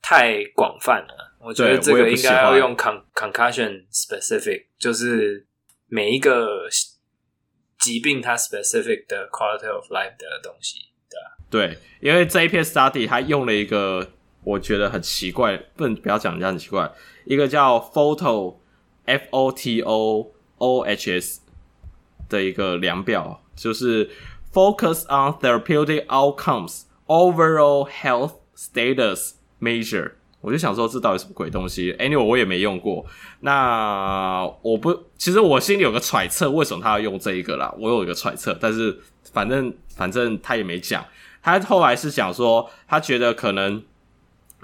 [0.00, 5.46] 太广泛了，我觉得这个应该要用 con concussion specific，就是
[5.88, 6.66] 每一个
[7.78, 10.78] 疾病它 specific 的 quality of life 的东西，
[11.10, 11.36] 对吧？
[11.50, 14.12] 对，因为这一篇 study 它用了一个
[14.44, 16.90] 我觉得很奇怪，不能不要讲人家很奇怪，
[17.26, 18.56] 一个叫 photo
[19.04, 21.42] f o t o o h s
[22.30, 23.42] 的一个量表。
[23.56, 24.10] 就是
[24.52, 33.04] focus on therapeutic outcomes overall health status measure，我就想说这到底什么鬼东西？Anyway，我也没用过。
[33.40, 37.74] 那我不，其实我心里有个揣测，为什么他要用这一个啦？
[37.78, 38.98] 我有一个揣测，但是
[39.32, 41.04] 反正反正他也没讲。
[41.42, 43.82] 他后来是讲说，他觉得可能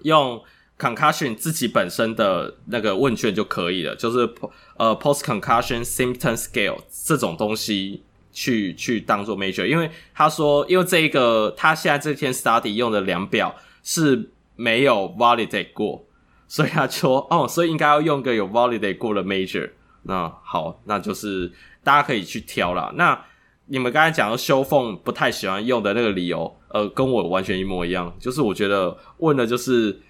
[0.03, 0.43] 用
[0.79, 4.29] concussion 自己本身的那个问卷就可以了，就是
[4.77, 8.03] 呃 post concussion symptom scale 这种东西。
[8.33, 16.05] 去去当做 major，因为他说，因为这一个他现在这篇 study 用的量表是没有 validate 过，
[16.49, 19.71] 所以他说哦，所以应该要用个有 validate 过的 major。
[20.05, 21.53] 那好，那就是
[21.85, 22.93] 大家可以去挑啦。
[22.97, 23.25] 那
[23.67, 30.01] 你们刚才讲的修凤不太喜欢用的那个理由，呃，跟我完全一模一样，就是我觉得问的就是，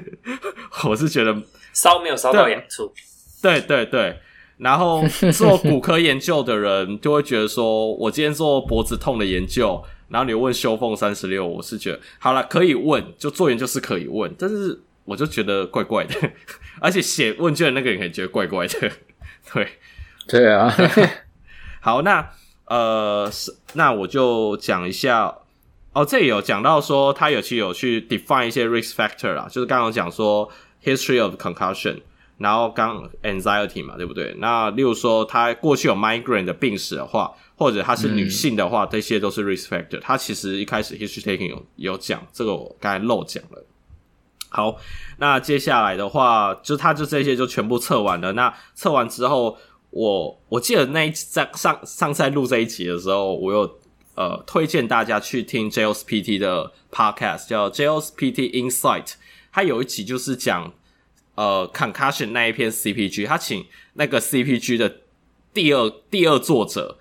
[0.88, 1.36] 我是觉得
[1.74, 2.92] 烧没有烧到痒处，
[3.42, 4.18] 对对对。
[4.58, 16.14] 对然后做骨科研究的人就会觉得说，我今天做脖子痛的研究，然后你问修凤三十六，我是觉得好了，可以问，就做研究是可以问，但是我就觉得怪怪的，
[16.82, 18.90] 而且写问卷的那个人也觉得怪怪的，
[19.54, 19.68] 对，
[20.26, 20.74] 对啊，
[21.80, 22.28] 好，那
[22.64, 23.30] 呃，
[23.74, 25.38] 那我就讲一下，
[25.92, 30.50] 哦，这里有讲到说，他有去有去 define 一些 risk factor 啦，就是刚刚讲说
[30.82, 32.00] history of concussion。
[32.38, 34.32] 然后刚 anxiety 嘛，对不对？
[34.38, 40.00] 那例如说，她过去有 migraine 的病史的话，或者她是女性的话，嗯、这些都是 risk factor。
[40.00, 43.66] 她其实一开始 history taking 有有讲，这个我刚才漏讲了。
[44.50, 44.76] 好，
[45.18, 48.32] 那接下来的话，就她就这些就全部测完了。
[48.34, 49.58] 那测完之后，
[49.90, 53.78] 我我记得那一在上上次录这一集的时候，我有
[54.14, 59.14] 呃推荐大家去听 JOSPT 的 podcast，叫 JOSPT Insight。
[59.50, 60.72] 它有一集就是讲。
[61.38, 64.92] 呃，concussion 那一篇 CPG，他请那个 CPG 的
[65.54, 66.98] 第二第二作者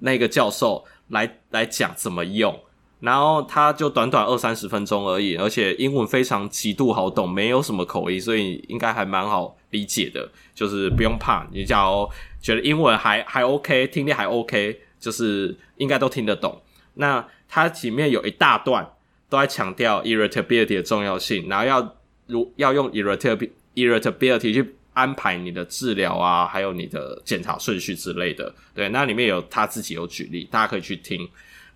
[0.00, 2.58] 那个教授来来讲怎么用，
[2.98, 11.46] 然后他就短短二三十分钟而已，而且英文非常极度好懂，没有什么口音，所以应该还蛮好理解的，就是不用怕。
[11.52, 12.10] 你只要
[12.40, 16.60] 觉得英文还还 OK，听力还 OK，就是应该都听得懂。
[16.94, 18.84] 那它里面有一大段
[19.30, 28.52] 都在强调 irritability 的重要性，然后要如要用 irritability irritability 去安排你的治疗啊，还有你的检查顺序之类的。
[28.74, 31.28] 对，那里面有他自己有举例，大家可以去听。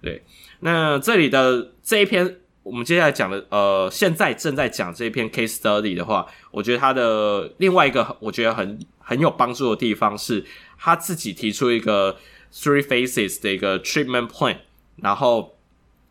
[0.03, 0.21] 对，
[0.59, 2.39] 那这里的这一篇。
[2.63, 10.45] 我们接下来讲的，呃，现在正在讲这一篇 case study 的话，我觉得他的另外一个我觉得很很有帮助的地方是，
[10.79, 12.19] 他自己提出一个
[12.53, 14.59] three phases 的一个 treatment plan，
[14.97, 15.57] 然后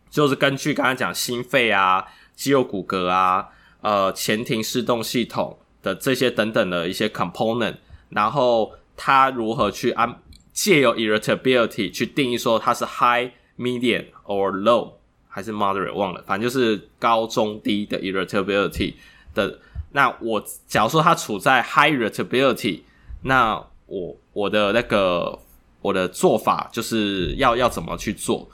[0.09, 2.03] 就是根据刚刚讲心肺啊、
[2.35, 3.49] 肌肉骨骼啊、
[3.81, 7.75] 呃前庭视动系统的这些等等的一些 component，
[8.09, 10.21] 然后他如何去安
[10.51, 14.93] 借由 irritability 去定义说它是 high、medium or low。
[15.31, 18.95] 还是 moderate 忘了，反正就是高中低的 irritability
[19.35, 19.59] 的。
[19.91, 22.81] 那我假如说它处在 high irritability，
[23.21, 25.37] 那我我的那个
[25.81, 28.49] 我的做法就是要要怎么去做？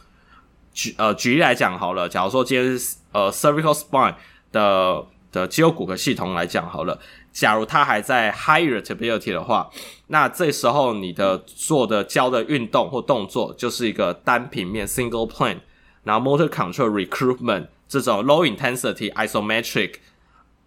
[0.73, 4.15] 举呃举例来讲好了，假如说今天是呃 cervical spine
[4.51, 5.03] 的
[5.36, 6.97] 的肌肉骨骼系统来讲好了，
[7.33, 9.69] 假如它还在 high irritability 的话，
[10.07, 15.59] 那这时候你的做的教的运动或动作就是一个单平面 single plane。
[16.03, 19.95] 然后 motor control recruitment 这种 low intensity isometric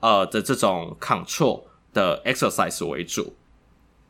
[0.01, 1.62] 呃的这种 control
[1.95, 3.35] 的 exercise 为主，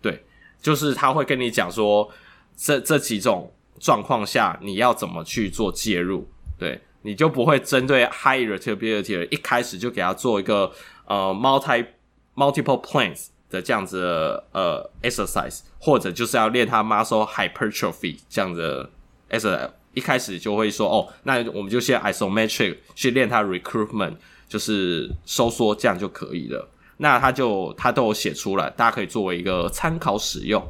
[0.00, 0.24] 对，
[0.62, 2.08] 就是他会跟你讲说
[2.56, 6.26] 这这几种状况下你要怎么去做介入，
[6.58, 10.70] 对，你就不会针对 high irritability 一开始就给他做一个
[11.06, 11.86] 呃 multi
[12.34, 18.88] multiple planes 的这样子的呃 exercise，或者就是要练他 muscle hypertrophy 这样的
[19.30, 19.70] exercise。
[19.94, 24.14] 一开始就会说哦，那我们就先 isometric 去练它 recruitment，
[24.46, 26.68] 就是收缩，这样就可以了。
[26.98, 30.64] 那他就他都有写出来，大家可以作为一个参考使用。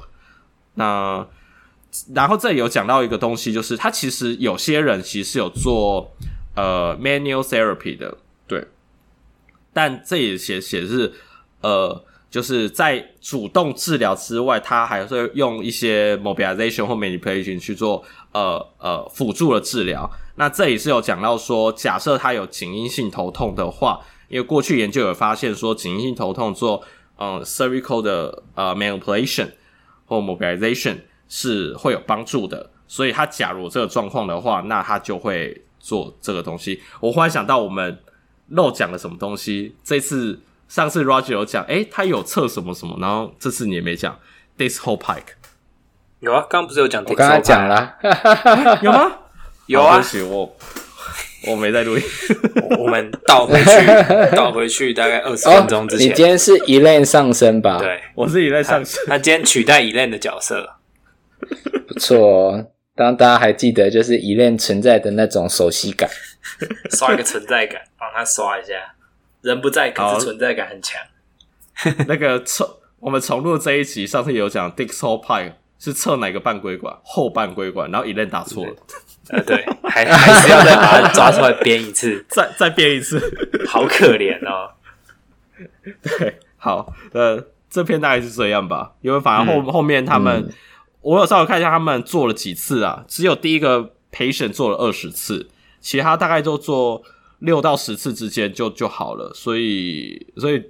[0.75, 1.27] 那
[2.15, 6.13] 然后这里有讲到一个东西，就是他其实有些人其实是有做
[6.55, 8.67] 呃 manual therapy 的，对。
[9.73, 11.13] 但这里写写是
[11.61, 12.05] 呃。
[12.31, 20.07] 就是在主动治疗之外，他还是用一些 mobilization 或 manipulation 去做呃呃辅助的治疗。
[20.35, 26.85] 那这里是有讲到说，假设他有颈因性头痛的话，因为过去研究有发现说，颈因性头痛做
[27.17, 29.49] 呃 cervical 的呃 manipulation
[30.05, 30.99] 或 mobilization
[31.29, 32.71] 是会有帮助的。
[32.87, 36.83] 所以他假如这个状况的话，那他就会做这个东西。
[37.01, 37.99] 我忽然想到，我们
[38.49, 39.77] 漏讲了什么东西？
[39.85, 40.41] 这次。
[40.69, 44.15] 上次 Roger 有讲，诶、欸，他有测什么什么，然后这次你也没讲
[44.59, 45.33] This whole pike
[46.21, 47.03] 有啊，刚刚不是有讲？
[47.07, 47.95] 我刚才讲了，
[48.83, 49.11] 有吗？
[49.65, 50.05] 有啊。
[50.29, 50.55] 我
[51.47, 52.03] 我没在录音。
[52.79, 56.07] 我们倒回去，倒回去大概二十分钟之前。
[56.07, 57.79] 哦、你今天是 Elaine 上身吧？
[57.79, 59.03] 对，我是 Elaine 上身。
[59.07, 60.69] 他今天取代 Elaine 的角色，
[61.87, 62.67] 不错哦。
[62.95, 66.11] 当大家还记得，就是 Elaine 存在的那种熟悉感，
[66.91, 68.73] 刷一个存在感， 帮他刷一下。
[69.41, 71.01] 人不在，可是存在感很强。
[72.09, 72.69] 那个重，
[72.99, 78.73] 我们重录这一集，上次有讲 Disc hole pike 是测哪个半规管，后半规管，然后 Elaine 打错了。
[79.29, 83.21] 呃，对，还还是要再把它抓出来编一次， 再再编一次，
[83.69, 84.73] 好可怜哦。
[86.03, 90.53] 对，好，呃，这篇大概是这样吧，因为反而后、嗯、后面他们，嗯、
[91.03, 95.49] 我有稍微看一下他们做了几次啊，只有第一个 patient 做了二十次，
[95.81, 97.03] 其他大概都做。
[97.41, 100.61] 六到十次之间就就好了，所以所以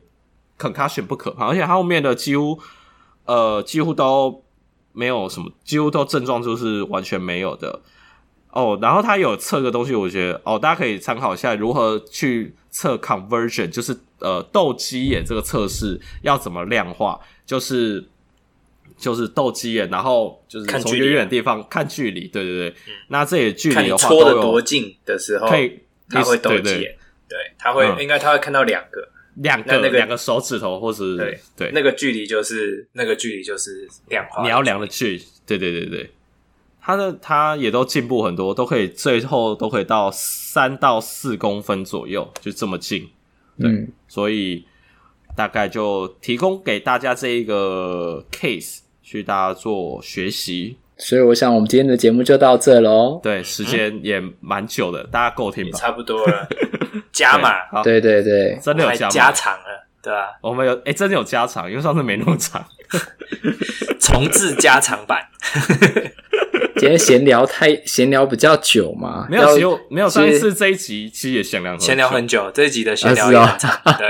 [0.59, 2.61] concussion 不可怕，而且他后面的几乎
[3.25, 4.45] 呃几乎都
[4.93, 7.81] 没有什么，几乎都症状就是完全没有的
[8.51, 8.79] 哦。
[8.83, 18.07] 然后他有测个东西，我觉得哦，大家可以参考一下如何去测 conversion，就是呃斗鸡眼这个测试要怎么量化，就是
[18.99, 25.81] 就是斗鸡眼，然后就是从远远的地方看距离，对对对，嗯、那这里距离的话，戳的多近的时候可以。
[26.11, 26.97] 他会斗鸡眼，
[27.29, 29.09] 对，他会应该他会看到两个。
[29.41, 36.11] 两个那个两个手指头，或是对对，那个距离就是那个距离就是量化，你要量的距离，对对对对，
[36.81, 43.09] 他的他也都进步很多，都可以最后都可以到三到四公分左右，就这么近，
[43.61, 44.65] 对，所以
[45.37, 48.81] 大概就提供给大家这一个 case
[49.11, 50.77] 去大家做学习。
[50.99, 53.19] 所以我想，我们今天的节目就到这喽。
[53.23, 55.79] 对，时间也蛮久的，大家够听吧？
[55.79, 56.47] 差不多了，
[57.11, 57.83] 加码。
[57.83, 60.37] 对对对，真的有加加长了，对吧？
[60.43, 62.63] 我们有哎，真的有加长，因为上次没那么长，
[63.99, 65.27] 重置加长版。
[66.77, 69.27] 今天闲聊太闲聊比较久嘛？
[69.31, 74.09] 没有，只有没有上一次这一集其实也闲聊闲聊很久，这一集的闲聊也很长，对，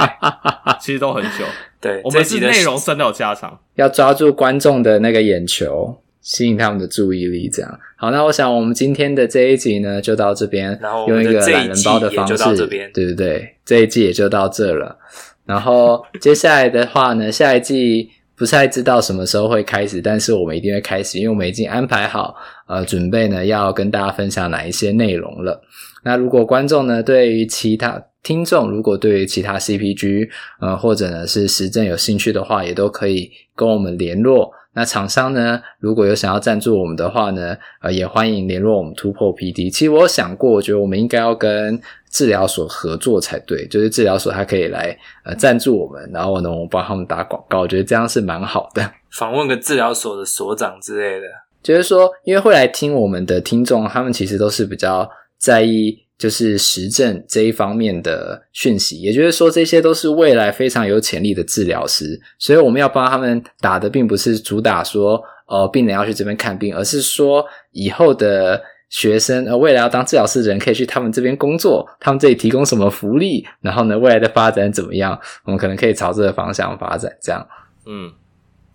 [0.81, 1.45] 其实都很久。
[1.81, 7.79] 对，我们是内容真的有加长，要抓住观众的那个眼球，吸引他们的注意力，这样。
[7.97, 14.99] 好，那我想我们今天的这一集呢，就到这边，然后用一个懒人包的方式，对不对，这一季也就到这了。
[15.47, 22.35] 然后 接下来的话呢，下一季不太知道什么时候会开始，但是我们一定会开始，因为我们已经安排好，
[22.67, 25.63] 呃，准备呢要跟大家分享哪一些内容了。
[26.05, 30.29] 那如果观众呢，对于其他听众，如果对于其他 CPG，
[30.61, 34.53] 呃，或者呢是实证有兴趣的话，也都可以跟我们联络。
[34.75, 39.73] 那厂商呢，如果有想要赞助我们的话呢，呃，也欢迎联络我们突破 PD。
[39.73, 48.93] 其实我有想过，我觉得我们应该要跟治疗所合作才对，就是治疗所它可以来呃赞助我们，然后呢，我们帮他们打广告，我觉得这样是蛮好的。
[49.11, 51.27] 访问个治疗所的所长之类的，
[51.63, 56.08] 就是说，因为会来听我们的听众，他们其实都是比较在意。
[56.19, 68.61] 就是实证这一方面的讯息，也就是说，这些都是未来非常有潜力的治疗师，所以我们要帮他们打的，并不是主打说，呃，病人要去这边看病，而是说以后的
[68.91, 77.47] 学生，呃，未来要当治疗师的人可以去他们这边工作，他们这里提供什么福利，然后呢，未来的发展怎么样，我们可能可以朝这个方向发展，这样。
[77.87, 78.11] 嗯，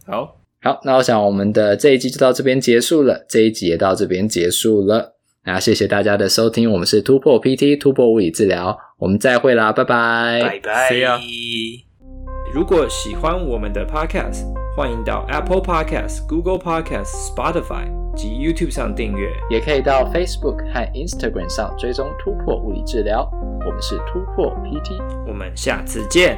[0.08, 5.13] 好，好，那我想我们的这一集就到这边结束了，这一集也到这边结束了。
[5.46, 10.90] 那谢谢大家的收听，我们是突破 PT 突破物理治疗，我们再会啦，拜拜，拜拜。
[10.90, 11.20] See ya。
[12.54, 14.46] 如果喜欢我们的 Podcast，
[14.78, 23.30] 欢迎到 Apple Podcast、Google Podcast、Spotify 及 YouTube 上订阅，也可以到 Facebook 和 Instagram 上追踪突破物理治疗。
[23.66, 26.38] 我们是突破 PT，我们下次见。